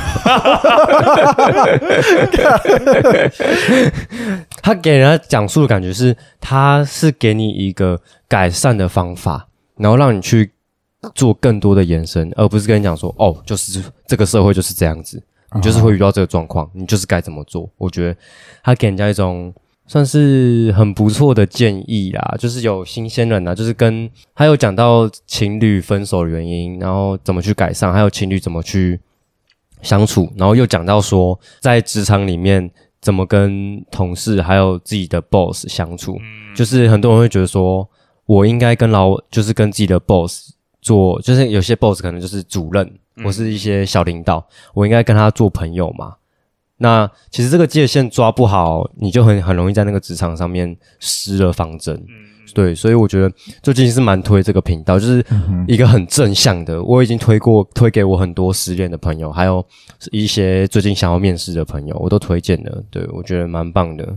[4.60, 10.52] 他给人家讲述的感觉是，他是给你一个改善的方法，然后让你去
[11.14, 15.22] 做更多的延伸，而不是跟你讲说哦，就是这个社会就是这样子，
[15.54, 17.68] 你就是会遇到这个状况，你就是该怎么做。
[17.76, 18.16] 我觉得
[18.62, 19.54] 他给人家一种
[19.86, 29.00] 算是很不错的建议啦，就是有新鲜人啊，就是跟他有讲到情侣分手的原因，然后怎么去改善，还有情侣怎么去
[29.80, 32.68] 相处，然后又讲到说在职场里面
[33.00, 36.18] 怎么跟同事还有自己的 boss 相处，
[36.56, 37.88] 就是很多人会觉得说
[38.26, 40.50] 我应该跟老就是跟自己的 boss
[40.88, 42.90] 做，就是有些 boss 可能就是主任
[43.22, 46.14] 或是一些小领导，我应该跟他做朋友嘛？
[46.78, 52.02] 那其实这个界限抓不好，你就很很容易在那个职场上面失了方针。
[52.54, 53.30] 对，所以我觉得
[53.62, 55.22] 最近是蛮推这个频道，就是
[55.66, 56.82] 一个很正向的。
[56.82, 59.64] 我已经推过推给我很多失恋的朋友，还有
[60.10, 62.82] 一些最近想要面试的朋友，我都推荐了。
[62.90, 64.16] 对我觉得蛮棒的。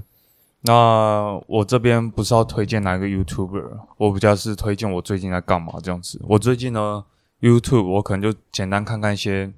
[0.63, 6.19] 那我这边不是要推荐哪个 YouTuber，我比较是推荐我最近在干嘛这样子。
[6.23, 7.03] 我最近呢
[7.39, 9.51] YouTube 我可能就简单看看一些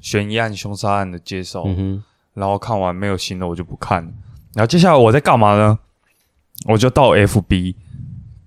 [0.00, 4.02] 悬疑案、凶杀案的介绍，嗯，然后看完没有新的我就不看。
[4.54, 5.78] 然后接下来我在干嘛呢？
[6.66, 7.74] 我就到 FB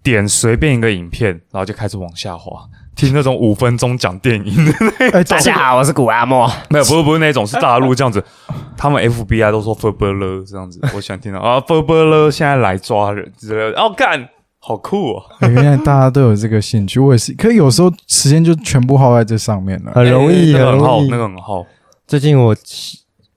[0.01, 4.71] 点随便一个影片，然后就开始往下滑，听那种五分钟讲电影的
[5.11, 6.49] 哎，大家好，我是古阿莫。
[6.69, 8.23] 没有，不是不是那种，是大陆这样子。
[8.77, 12.01] 他们 FBI 都说 f u r b e r 了这样子，我想听到啊 f u r b e
[12.01, 13.81] r 了现在来抓人之类的。
[13.81, 14.29] 哦，干，
[14.59, 15.23] 好酷哦！
[15.39, 17.33] 哎原来大家都有这个兴趣，我也是。
[17.33, 19.91] 可有时候时间就全部耗在这上面了。
[19.93, 21.65] 很容易，哎那个很好，那个很好。
[22.05, 22.55] 最近我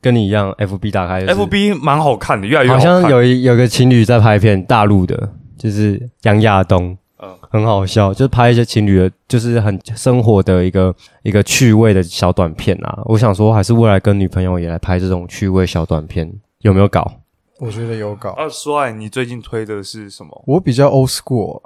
[0.03, 12.99] 跟你一样，FB 打开、就是、FB 蛮好看的，越来越好看像有一有个情侣在拍片，大陆的，就是杨亚东，嗯很好笑，就是拍一些情侣的，就是很生活的一个一个趣味的小短片啊。
[13.07, 17.11] 我想说，还是未来跟女朋友也来拍这种趣味小短片，有没有搞？
[17.59, 18.33] 我觉得有搞。
[18.33, 20.43] 啊，帅，你最近推的是什么？
[20.47, 21.63] 我比较 old school，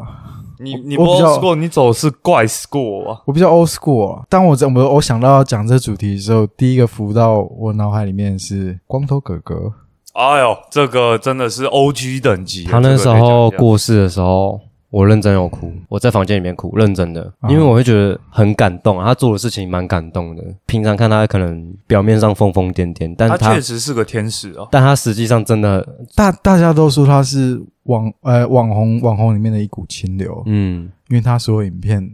[0.60, 3.20] 你你不我比较 school，你走的是怪 school 啊？
[3.26, 4.22] 我比较 old school。
[4.28, 9.72] 当我在我我想到要讲这主题的时候，第一个浮到我脑海里面是光头哥哥。
[10.12, 12.64] 哎呦，这个真的是 OG 等级。
[12.64, 19.06] 他那时候过世的时候，我认真有哭，我在房间里面哭，认真的，啊因为我会觉得很感动啊。
[19.06, 20.42] 他做的事情蛮感动的。
[20.66, 24.68] 平常看他可能表面上疯疯癫癫，但他是他确实是个天使哦。
[24.70, 32.10] 但他实际上真的，大大家都说他是网呃网红网红里面的一股清流，嗯，因为他所有影片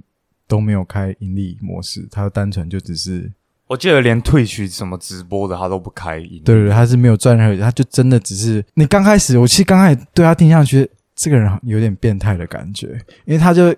[0.46, 3.32] 都没有开盈利模式，他单纯就只是
[3.68, 6.42] 我记得连退去什么直播的他都不开音。
[6.44, 12.88] 对对对，他是没有赚任何，他就真的只是你刚开始，我其实刚开始对他印象觉得这个人有点变态的感觉，
[13.24, 13.74] 因为他就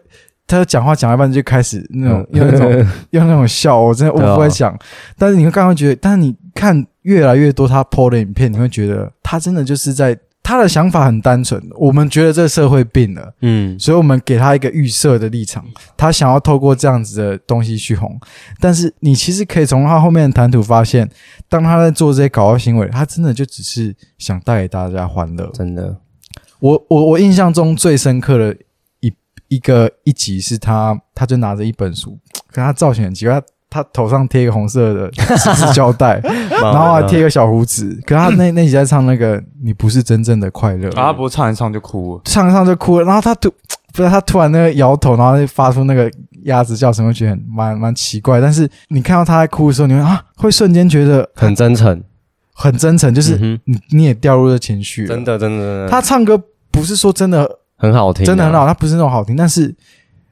[0.47, 4.77] 他就讲话讲一半就开始那种、用那种 用那种笑，我真的我不会讲，
[5.17, 13.35] 但是你会刚刚觉得，但是你看越来越多他 PO 的影片，你会觉得他真的就是在他的想法很单纯，我们觉得这个社会病了。
[13.43, 15.63] 嗯，所以我们给他一个预设的立场，
[15.95, 18.19] 他想要透过这样子的东西去红，
[18.59, 21.07] 但是你其实可以从他后面的谈吐发现，
[21.51, 25.51] 当他在做这些搞笑行为，他真的就只是想带给大家欢乐。
[25.53, 25.95] 真的，
[26.61, 28.57] 我我我印象中最深刻的
[29.01, 29.13] 一
[29.49, 32.19] 一个一集是他，他就拿着一本书，
[32.51, 42.23] 可他造型很奇怪，他他头上贴一个红色的纸质胶带， 然然后还贴一个小胡子，可他那 那集在唱那个“你不是真正的快乐”，啊，他不是唱一唱就哭了。
[42.25, 43.53] 唱一唱就哭了，然后他突
[43.93, 46.11] 不是他突然那个摇头，然后就发出那个
[46.45, 48.41] 鸭子叫声，会觉得很蛮蛮奇怪。
[48.41, 52.03] 但是你看到他在哭的时候，你会啊，会瞬间觉得很真诚，
[52.61, 55.09] 很真诚，就是嗯你你也掉入了情绪了。
[55.15, 56.37] 真的真的真的，他唱歌
[56.73, 59.73] 不是说真的很好听啊，真的很好，他不是那种好听，但是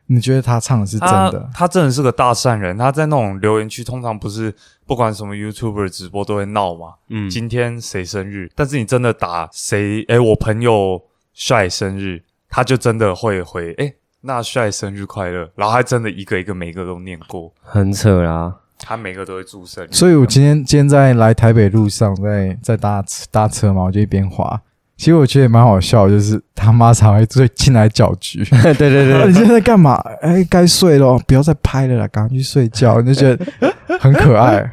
[0.08, 1.48] 你觉得他唱的是真的。
[1.54, 2.76] 他真的是个大善人。
[2.76, 4.52] 他在那种留言区，通常不是
[4.86, 6.94] 不管什么 YouTuber 直播都会闹嘛。
[7.08, 8.50] 嗯，今天谁生日？
[8.56, 10.04] 但是你真的打谁？
[10.08, 11.00] 哎，我朋友
[11.32, 15.48] 帅生日，他就真的会回哎，那帅生日快乐。
[15.54, 19.86] 然后他真的一个一个每个都念过，很扯啦，他每个都会注射。
[19.90, 24.60] 所以我今天今天在来台北路上，在在搭搭车嘛，我就一边滑。
[24.96, 28.42] 其实我觉得也蛮好笑，就是他妈常会最进来搅局。
[28.64, 29.94] 对对对 你现在在干嘛？
[30.22, 32.98] 哎，该睡了，不要再拍了啦，赶快去睡觉。
[33.04, 34.72] 你就觉得很可爱。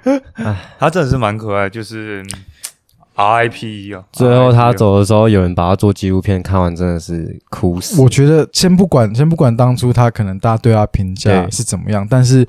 [0.79, 2.23] 他真的是蛮可爱，就是
[3.17, 4.05] RIP 啊。
[4.13, 8.01] 最后他走的时候，有人把他做纪录片，看完真的是哭死。
[8.01, 12.47] 我觉得先不管，先不管当初他可能大家对他评价是怎么样，但是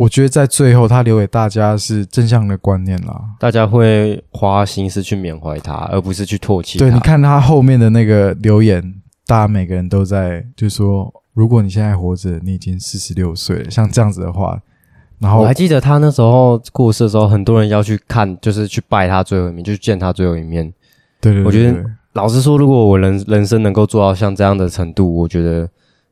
[0.00, 3.22] 我觉得在最后他留给大家是正向的观念啦。
[3.38, 6.86] 大家会花心思去缅怀他，而不是去唾弃他。
[6.86, 8.94] 对，你看他后面的那个留言，
[9.26, 14.58] 大家每个人都在就说，如果你现在活着，你已经四十六岁了，像这样子的话，
[15.18, 20.72] 然后我还记得他那时候过世的时候，很多人要去看，就是去拜他最后一面，就是见他最后一面。
[21.20, 21.84] 对对对，我觉得
[22.14, 25.68] 老实说，如果我人人生能够做到像这样的程度，我觉得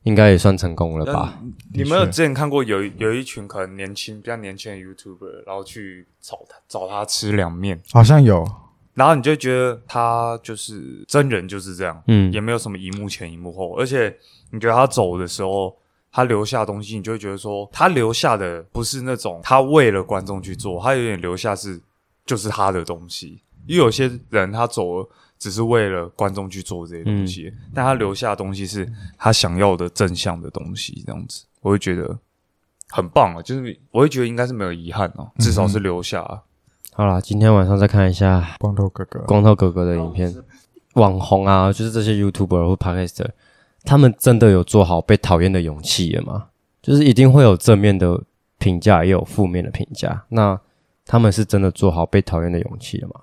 [0.09, 1.39] 应该也算成功了吧？
[1.75, 8.43] 你们有之前看过有一有一群可能年轻比较年轻的 YouTuber，然后去找他找他吃凉面，好像有，
[8.95, 14.17] 然后你就觉得他就是真人就是这样，嗯也没有什么荧幕前荧幕后，而且
[14.51, 15.77] 你觉得他走的时候，
[16.11, 21.79] 他留下的东西，你就会觉得说，他留下的不是那种他为了观众去做，他有点留下是
[22.25, 23.43] 就是他的东西。
[23.67, 25.09] 因为有些人他走了
[25.39, 32.19] 只是为了观众去做这些东西，但他留下的东西是他想要的正向的东西，这样子，我会觉得
[32.91, 36.43] 很棒啊，就是我会觉得应该是没有遗憾哦、至少是留下、啊。
[36.93, 40.35] 好啦，今天晚上再看一下光头哥哥，光头哥哥的影片，
[40.95, 43.29] 网红啊，就是这些 YouTuber 或 Podcaster，
[43.85, 46.49] 他们真的有做好被讨厌的勇气了吗？
[46.83, 48.21] 就是一定会有正面的
[48.59, 50.25] 评价，也有负面的评价。
[50.31, 50.59] 那
[51.05, 53.15] 他们是真的做好被讨厌的勇气了吗？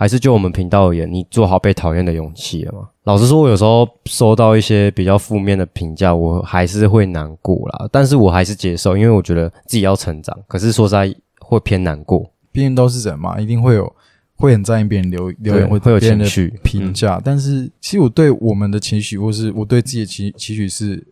[0.00, 2.88] 还是就我们频道而言，你做好被讨厌的勇气了吗？
[3.04, 7.86] 老实说，我有时候收到一些比较负面的评价，我还是会难过啦。
[7.92, 10.34] 但是我还是接受，因为我觉得自己要成长。
[10.48, 13.94] 可是说实在，会偏难过，毕竟都是人嘛，一定会有
[14.36, 17.20] 会很在意别人留留言或对会有情绪评价。
[17.22, 21.06] 但是其实我对我们的期许，或是我对自己的期期许是，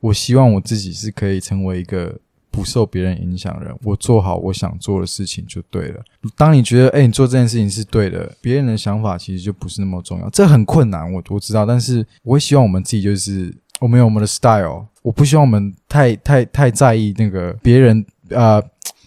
[0.00, 2.18] 我希望我自己是可以成为一个
[2.52, 6.00] 不受别人影响的人，我做好我想做的事情就对了。
[6.36, 10.30] 当你觉得，哎、你做这件事情是对的，别人的想法其实就不是那么重要。
[10.30, 18.62] 这很困难，我我知道，但是我会希望我们自己就是我们有我们的 style，我不希望我们太太太在意那个别人呃。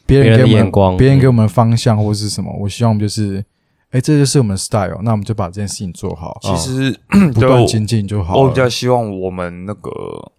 [0.08, 3.44] 别人的给我们眼光别人给我们的方向或是什么，我希望我们就是，
[3.90, 6.96] 哎、这就是我们的 style，那我们就把这件事情做好，其实、
[7.34, 8.42] 不断精进就好了。
[8.44, 9.90] 我比较希望我们那个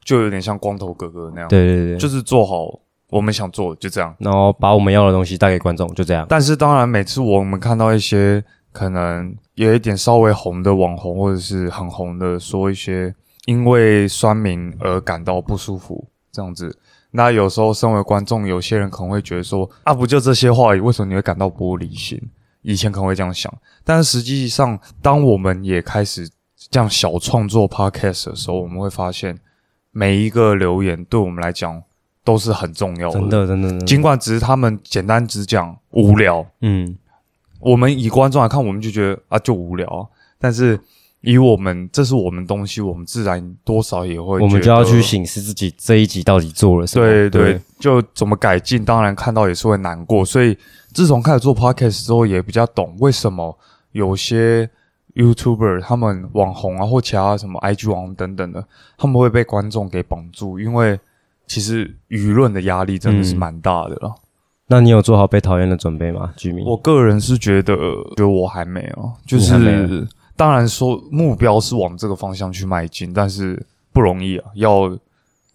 [0.05, 2.79] 就有点像光头哥哥那样，对对对，就是做好
[3.11, 4.15] 我们想做的，就这样。
[4.19, 6.27] 然后把我们要的东西带给观众，就这样。
[6.29, 8.43] 但是当然，每次我们看到一些
[8.73, 13.15] 可能有一点稍微红的网红，或者是很红的，说一些
[13.47, 16.79] 因为酸民而感到不舒服这样子。
[17.13, 22.21] 那有时候身为观众，有些人可能会觉得说啊，不就这些话为什么你会感到玻璃心？
[22.63, 23.53] 以前可能会这样想，
[23.85, 26.29] 但是实际上，当我们也开始
[26.69, 29.39] 这样小创作 podcast 的时候，我们会发现
[29.93, 31.81] 每一个留言对我们来讲
[32.27, 36.99] 都是很重要真的真的真的，尽管只是他们简单只讲无聊，嗯，
[37.61, 40.03] 我们以观众来看，我们就觉得啊就无聊啊，
[40.41, 40.79] 但是
[41.21, 45.01] 以我们这是我们东西，我们自然多少也会，我们就要去。
[45.01, 47.07] 醒思自己这一集到底做了什么。
[47.07, 50.25] 对对，就怎么改进，当然看到也是会难过。
[50.25, 50.57] 所以
[50.93, 53.57] 自从开始做 podcast 之后，也比较懂为什么
[53.93, 54.69] 有些
[55.15, 58.65] YouTuber 他们网红啊，或其他什么 IG 网红等等的，
[58.99, 60.99] 他们会被观众给绑住，因为
[61.47, 64.15] 其实舆论的压力真的是嗯蛮大的了。
[64.69, 66.65] 那你有做好被讨厌的准备吗，居民？
[66.65, 70.07] 我个人是觉得，觉得我还没有，就你还没是
[70.37, 74.91] 当然说目标是往这个方向去迈进，但是不容易啊，要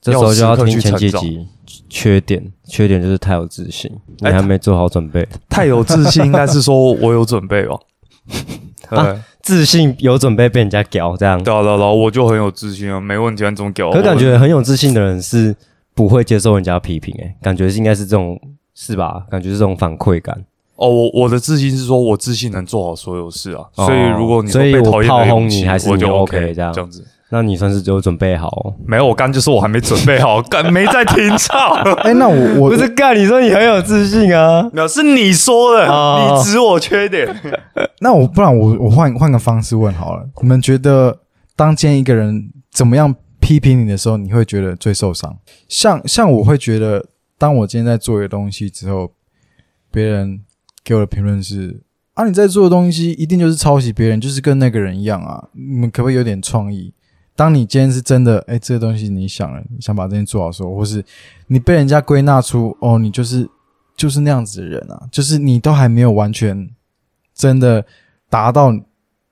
[0.01, 1.47] 这时候就要听前要时刻去成几集。
[1.89, 5.27] 缺点，缺点就是太有自信，你哎还没做好准备。
[5.49, 7.75] 太有自信，应该是说我有准备吧。
[8.89, 13.93] 对 啊自信有准备被人家屌这样，对啊对啊，对啊我就很有自信啊，没问题啊，你怎么屌我？
[13.93, 15.55] 可感觉很有自信的人是
[15.93, 18.39] 不会接受人家批评，诶，感觉是应该是这种
[18.73, 19.25] 是吧？
[19.29, 20.45] 感觉是这种反馈感。
[20.75, 27.05] 哦，我我的自信是说我自信能做好所有事啊，哦所以如果你说所以我被讨厌的炮轰你还是你我就 OK 这样这样子。
[27.33, 28.75] 那你算是有准备好、哦？
[28.85, 31.75] 没有，我刚就说我还没准备好， 干没在听操。
[32.03, 34.69] 哎、那我我不是干，你说你很有自信啊？
[34.73, 37.33] 没有，是你说的，哦你指我缺点。
[38.01, 41.19] 那我不然我我换换个方式问好了，你们觉得
[41.55, 43.15] 当见一个人怎么样
[43.51, 45.37] 批评你的时候，你会觉得最受伤？
[45.67, 47.05] 像像我会觉得，
[47.37, 49.11] 当我今天在做一个东西之后，
[49.91, 50.41] 别人
[50.85, 51.81] 给我的评论是
[52.13, 56.93] 啊，你在做的东西一定就是抄袭别人，就是跟那个人一样啊，你们可不可以有点创意？
[57.35, 61.03] 当你今天是真的，哎，这个东西你想了，想把这件做好的时候，或是
[61.47, 63.49] 你被人家归纳出，哦，你就是
[63.97, 66.69] 就是那样子的人啊，就是你都还没有完全
[67.35, 67.85] 真的
[68.29, 68.73] 达到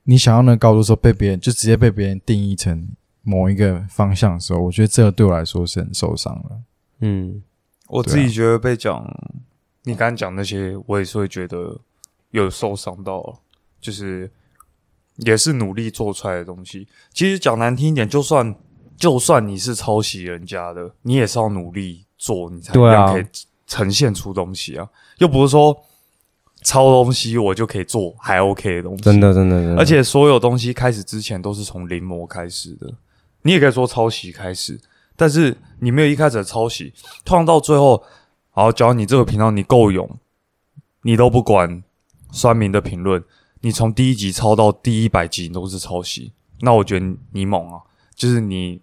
[0.03, 2.89] 你想要那个高度的时候，被别人就直接被别人定义成
[3.30, 6.58] 某一个方向的时候，我觉得这个对我来说是很受伤的。
[7.02, 7.44] 嗯，
[7.88, 9.06] 我自己觉得被讲，
[9.84, 11.80] 你刚刚讲那些，我也是会觉得
[12.32, 13.40] 有受伤到，
[13.80, 14.32] 就是
[15.17, 16.88] 也是努力做出来的东西。
[17.13, 18.56] 其实讲难听一点，就算
[18.98, 23.13] 就算你是抄袭人家的，你也是要努力做，你才对啊。
[23.13, 23.25] 可以
[23.67, 25.80] 呈现出东西啊，又不是说
[26.63, 32.92] 抄东西我就可以做还 OK 的东西，真的真的真的，而且所有东西开始之前都是从临摹开始的，
[33.44, 34.79] 你也可以说抄袭开始，
[35.15, 38.04] 但是你没有一开始的抄袭，通常到最后，
[38.52, 40.10] 好，只要你这个频道你够勇，
[41.04, 41.83] 你都不管
[42.31, 43.23] 酸民的评论，
[43.62, 47.81] 你从第一集抄到第一百集都是抄袭，那我觉得你猛啊，
[48.15, 48.81] 就是你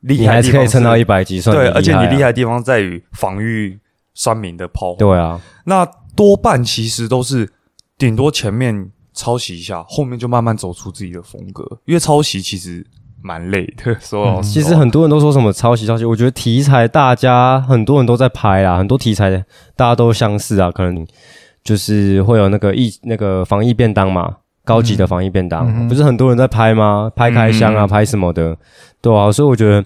[0.00, 3.78] 厉你还是害的地方可以撑到一百集，算对，啊而且你厉害害的地方在于防御
[4.14, 4.96] 酸民的炮啊。。
[4.98, 7.50] 对啊，那多半其实都是
[7.96, 11.64] 顶多前面抄袭一下，后面就慢慢走出自己的风格。
[11.84, 12.86] 因为抄袭其实
[13.22, 19.30] 蛮累的，说老实嗯其实很多人都说什么抄袭抄袭，我觉得题材大家很多人都在拍啊，很多题材
[19.76, 21.06] 大家都相似啊，可能
[21.62, 27.10] 就是会有那个疫那个防疫便当嘛，高级的防疫便当，嗯不是很多人在拍吗？
[27.14, 27.88] 拍开箱啊，嗯。
[27.88, 28.56] 拍什么的，
[29.00, 29.84] 对啊，所以我觉得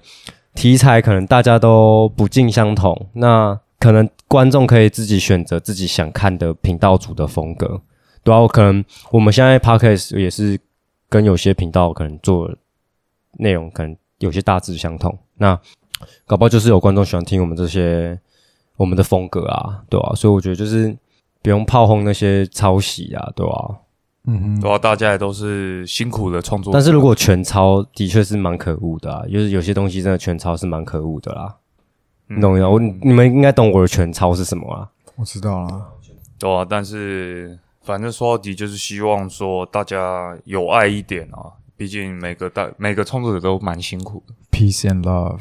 [0.54, 7.80] 题材可能大家都不尽相同，那可能观众可以自己选择自己想看的频道组的风格，
[8.24, 10.58] 对啊，我可能我们现在 podcast 也是
[11.10, 12.50] 跟有些频道可能做
[13.38, 15.58] 内容可能有些大致相同，那
[16.26, 18.18] 搞不好就是有观众喜欢听我们这些
[18.76, 20.96] 我们的风格啊，对啊，所以我觉得就是
[21.42, 23.76] 不用炮轰那些抄袭啊，对啊。
[24.28, 26.72] 嗯哼，对啊，大家也都是辛苦的创作。
[26.72, 31.56] 但是如果全抄，的确是蛮可恶的啊，就是有些东西真的全抄是蛮可恶的啦。
[32.28, 32.68] 嗯你懂吗？
[32.68, 34.90] 我你们应该懂我的全抄是什么啊？
[35.14, 35.86] 我知道啦。
[36.40, 44.34] 对啊，但是反正说到底就是希望说大家有爱一点啊，毕竟每个大每个创作者都蛮辛苦的。
[44.50, 45.40] Peace and love。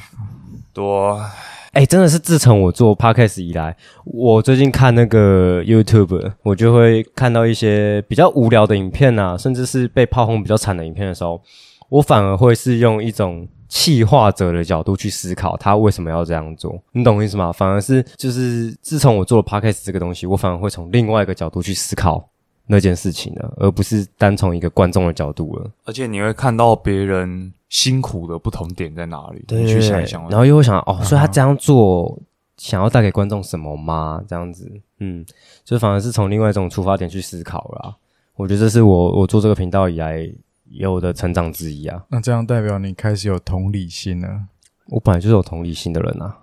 [0.73, 1.31] 对啊，
[1.71, 11.41] 哎、真的是自从我做 podcast 以来，我最近看那个 YouTube，我就会看到一些比较无聊的影片啊，甚至是被炮轰比较惨的影片的时候，
[11.87, 17.53] 我反而会是用一种气化者的角度去思考他为什么要这样做，你懂我意思吗？
[17.53, 22.29] 反而是就是自从我做了 podcast 这个东西，我反而会从另外一个角度去思考
[22.67, 25.69] 那件事情了，而不是单从一个观众的角度了。
[25.85, 30.21] 而且你会看到别人辛苦的不同点在哪里，你去想一想。
[30.29, 32.17] 然后又会想哦，所以他这样做
[32.57, 34.23] 想要带给观众什么吗？
[34.27, 35.25] 这样子，嗯，
[35.63, 37.95] 就反而是从另外一种出发点去思考啦。
[38.35, 40.29] 我觉得这是我我做这个频道以来
[40.69, 42.03] 有的成长之一啊。
[42.09, 44.27] 那这样代表你开始有同理心了。
[44.87, 46.37] 我本来就是有同理心的人啊。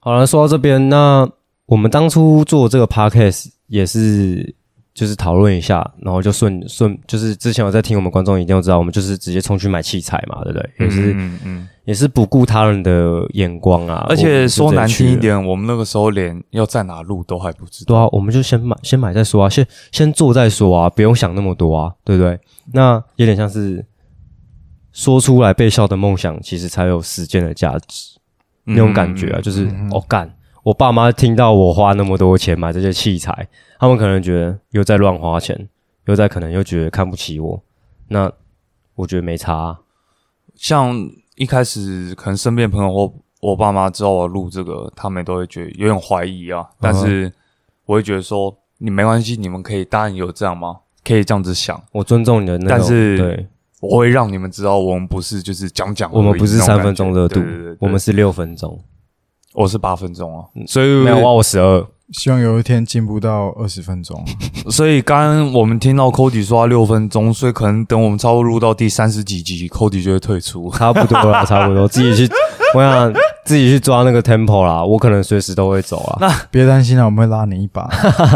[0.00, 1.30] 好了，说到这边，那
[1.66, 4.54] 我们当初做这个 podcast 也是
[4.94, 10.70] 就是讨论一下，然后就顺顺就是之前有在听我们观众一定要知道，我们就是直接冲去买器材嘛，对不对？
[10.80, 14.04] 也是、嗯嗯，也是不顾他人的眼光啊。
[14.08, 17.94] 而且说难听一点，我们那个时候连要在哪录都还不知道。
[17.94, 22.38] 对啊，我们就先买先买再说啊，先先做再说啊，不用想那么多啊，对不对？
[22.72, 23.84] 那有点像是
[24.92, 28.18] 说出来被笑的梦想，其实才有实践的价值。
[28.64, 30.32] 那种感觉啊，嗯就是哦干，
[30.62, 33.48] 我爸妈听到我花那么多钱买这些器材，
[33.78, 35.68] 他们可能觉得又在乱花钱，
[36.06, 37.62] 又在可能又觉得看不起我，
[38.08, 38.30] 那
[38.94, 39.80] 我觉得没差、啊。
[40.54, 40.94] 像
[41.34, 46.64] 一开始可能身边朋友或我爸妈知道我录这个，他们都会觉得有点怀疑啊。
[46.80, 47.32] 但是
[47.86, 50.78] 我会觉得说，你没关系，你们可以当然有这样吗？
[51.04, 53.48] 可以这样子想，我尊重你的那种，但是对
[53.80, 58.80] 我会让你们知道，我们不是就是讲讲，我们不是三分钟热度对对对对，我们是六分钟，
[59.54, 61.86] 我是八分钟啊，所以没有哇，我十二。
[62.12, 64.22] 希望有一天进步到二十分钟。
[64.70, 70.70] 所以刚刚我们听到 Cody 说他六分钟，所以可能等我们差不多录到第三十几集，Cody 就会退出。
[70.76, 72.32] 差不多了，差不多，自己去，
[72.76, 73.10] 我想
[73.46, 76.18] 自己去抓那个 tempo 啦，我可能随时都会走啊。
[76.20, 77.88] 那别担心啊，我们会拉你一把。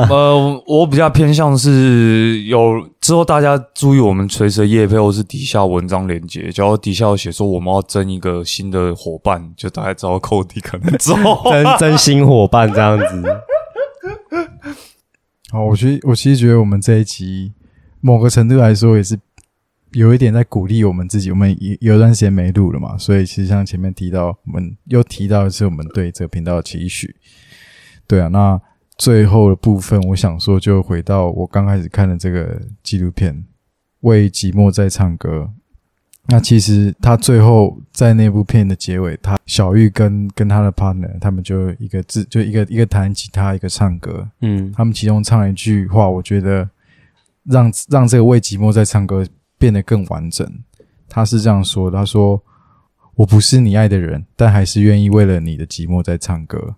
[0.09, 11.15] 呃，我比较偏向是有之后大家注意我们随时的业配或是底下文章连接，只要底下有写说我们要争一个新的伙伴，就大概知道 Cody 可能走。
[11.49, 13.23] 真真心伙伴这样子，
[15.53, 17.53] 好，我其实我其实觉得我们这一集
[18.01, 19.17] 某个程度来说也是
[19.93, 21.31] 有一点在鼓励我们自己。
[21.31, 27.15] 我们有有一段时间没录了嘛，所以其实像前面提到，我们又提到的是我们对这个频道的期许。
[28.09, 28.61] 对啊，那
[28.97, 33.35] 最后的部分，我想说就回到我刚开始看的这个纪录片
[34.01, 35.51] 《为寂寞在唱歌》。
[36.29, 44.29] 那其实他最后在那部片的结尾，他小玉跟跟他的 partner，他们就一个字，就一个一个弹吉他，一个唱歌。
[44.41, 46.69] 嗯，他们其中唱了一句话，我觉得
[47.45, 49.25] 让让这个为寂寞在唱歌
[49.57, 50.51] 变得更完整。
[51.09, 52.43] 他是这样说的：“他说
[53.15, 56.75] 我不是你爱的人，但还是愿意为了你的寂寞在唱歌。”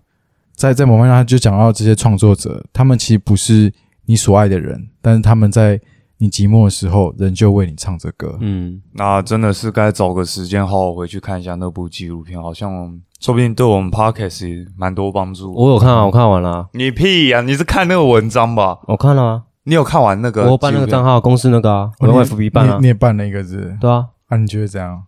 [0.59, 3.73] 在在某方面，他就讲到这些创作者，他们其实不是
[4.07, 5.79] 你所爱的人，但是他们在
[6.17, 8.37] 你寂寞的时候，仍旧为你唱着歌。
[8.41, 15.53] 嗯，那真的是该找个时间好好回去看一下那部纪录片，好像说不定对我们 podcast 也蛮多帮助。
[15.55, 18.79] 我有看啊，我看完了啊，你屁呀、你是看那个文章吧？
[18.87, 20.43] 我看了啊，你有看完那个？
[20.43, 21.01] 我有办那个账。
[21.01, 24.07] 号，公司那个啊，我用 FB 办啊你，你也办了一个字对啊。
[24.27, 24.35] 啊？
[24.35, 25.03] 你觉得怎样？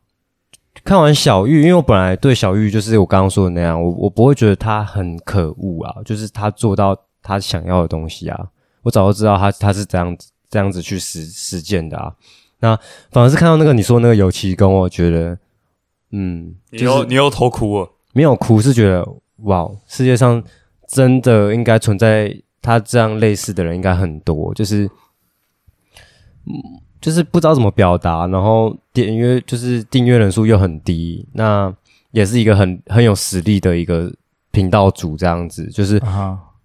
[0.83, 8.47] 看完小玉，因为我本来对小玉就是我刚刚说的那样，我我不会觉得他很可恶啊，就是他做到他想要的东西啊，
[8.81, 12.13] 我早就知道他他是这样子这样子去实实践的啊。
[12.59, 12.77] 那
[13.11, 15.37] 反而是看到那个你说那个油漆工，我觉得
[16.11, 17.89] 嗯，你就是又你又偷哭了。
[18.13, 19.07] 没有哭，是觉得
[19.43, 20.43] 哇，世界上
[20.87, 24.83] 真的应该存在他这样类似的人，应该很多，就是，
[26.45, 26.53] 嗯，
[27.01, 31.73] 就是不知道怎么表达，然后点阅就是订阅人数又很低，那
[32.11, 34.13] 也是一个很很有实力的一个
[34.51, 36.01] 频道主，这样子，就是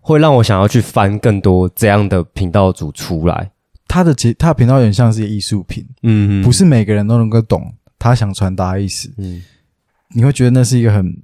[0.01, 3.51] 会让我想要去翻更多这样的频道主出来。
[3.89, 9.11] 他的节他的频道有点像是艺术品，嗯不是每个人都能够懂他想传达的意思。
[9.19, 9.43] 嗯
[10.15, 11.17] 你会觉得那是一个很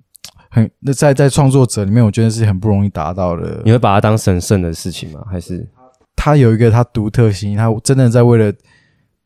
[0.48, 3.60] 很那在在创作者里面，我觉得是很不容易达到的。
[3.64, 5.24] 你会把它当神圣的事情吗？
[5.30, 5.68] 还是
[6.14, 8.52] 他有一个他独特性，他真的在为了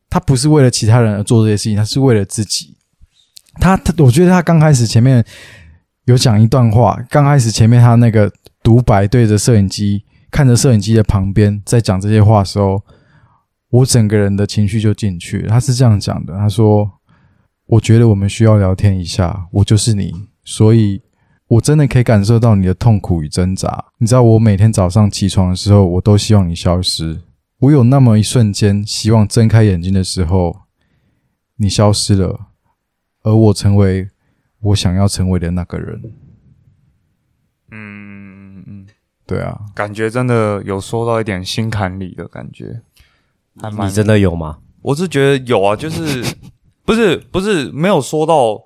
[0.09, 2.77] 他不是为了其他人而做这些事情，他是为了自己。
[3.59, 5.23] 他他，我觉得他刚开始前面
[6.05, 8.31] 有讲一段话，刚开始前面他那个
[8.63, 12.81] 独白对着摄影机，看着摄影机的旁边在讲这些话的时候，
[13.69, 15.41] 我整个人的情绪就进去。
[15.47, 16.89] 他是这样讲的，他说
[17.67, 20.13] ：“我觉得我们需要聊天一下，我就是你，
[20.45, 21.01] 所以
[21.47, 23.85] 我真的可以感受到你的痛苦与挣扎。
[23.97, 27.19] 你知道，我每天早上起床的时候，我都希望你消失。
[27.59, 30.61] 我有那么一瞬间，希望睁开眼睛的时候，
[31.55, 32.49] 你消失了，
[33.23, 34.09] 而我成为
[34.59, 36.13] 我想要成为的那个人。
[37.71, 38.87] 嗯嗯，
[39.25, 42.81] 对啊，感觉真的有说到一点心坎里的感觉，
[43.59, 44.59] 还蛮你真的有吗？
[44.83, 46.23] 我是觉得有啊，就是
[46.85, 48.61] 不是不是没有说到，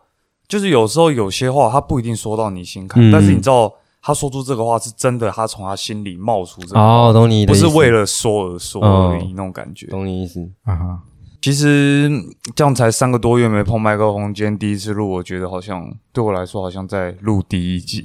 [0.49, 9.87] 就是有时候有些话他不一定说到你心坎，嗯但是你知道他说出这个话是真的，他从他心里冒出这个话，哦，懂你的不意思，是为了说而说而已、嗯那种感觉。
[9.87, 10.39] 懂你意思。
[10.63, 10.99] 啊哈，
[11.41, 12.09] 其实
[12.55, 18.03] 这样才三个多月没碰麦克风，今天第一次录，我觉得好像对我来说好像在录第一集，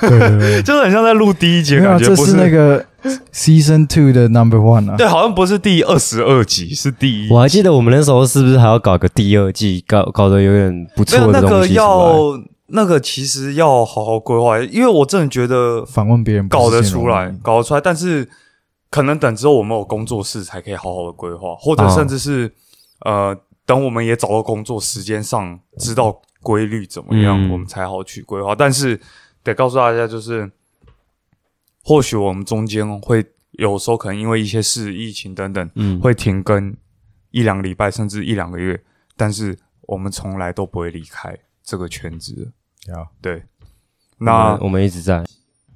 [0.00, 2.84] 对对对， 就是很像在录第一集的没有啊，感觉，不这是那个
[3.32, 4.96] season two 的 number one 啊。
[4.96, 7.30] 对，好像不是第二十二集，是第一。
[7.30, 11.86] 我还记得我们那时候是不是还要搞个第二季，搞搞得有点不没有那个错的东西出来？
[11.86, 12.40] 要
[12.72, 18.28] 那个其实要好好规划，因为我真的觉得访问别人搞得出来，搞得出来，但是
[18.88, 22.52] 可能等之后我们有工作室才可以好好的规划，或者哦甚至是、
[23.04, 27.50] 呃，等我们也找到工作，时间上知道规律怎么样，嗯。
[27.52, 28.54] 我们才好去规划。
[28.54, 29.00] 但是
[29.42, 30.50] 得告诉大家，就是
[31.84, 36.76] 或许我们中间会有时候可能因为一些事、疫情等等，嗯，会停更
[37.30, 38.80] 一两个礼拜，甚至一两个月，
[39.16, 42.52] 但是我们从来都不会离开这个圈子
[42.86, 42.92] 的。
[42.92, 43.42] 要对，
[44.18, 45.24] 那那我们一直在。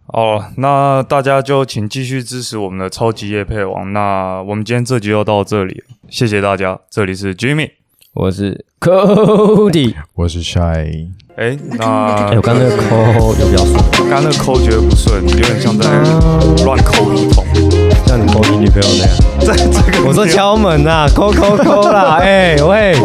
[0.09, 3.93] 哦，那大家就请继续支持我们的超级夜配王。
[3.93, 6.79] 那我们今天这集就到这里了，谢谢大家。
[6.91, 7.71] 这里是 Jimmy。
[8.13, 15.89] 我是 Cody，我是 Shy，哎，那哎，我刚刚那个 call 有比较顺，刚刚那个抠觉得不顺，有点像在
[16.65, 17.45] 乱抠一通。
[18.07, 19.09] 像你 call 你女朋友那样。
[19.45, 23.03] 在这个我说敲门呐，call call call 啦， 哎喂喂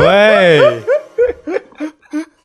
[0.00, 0.75] 喂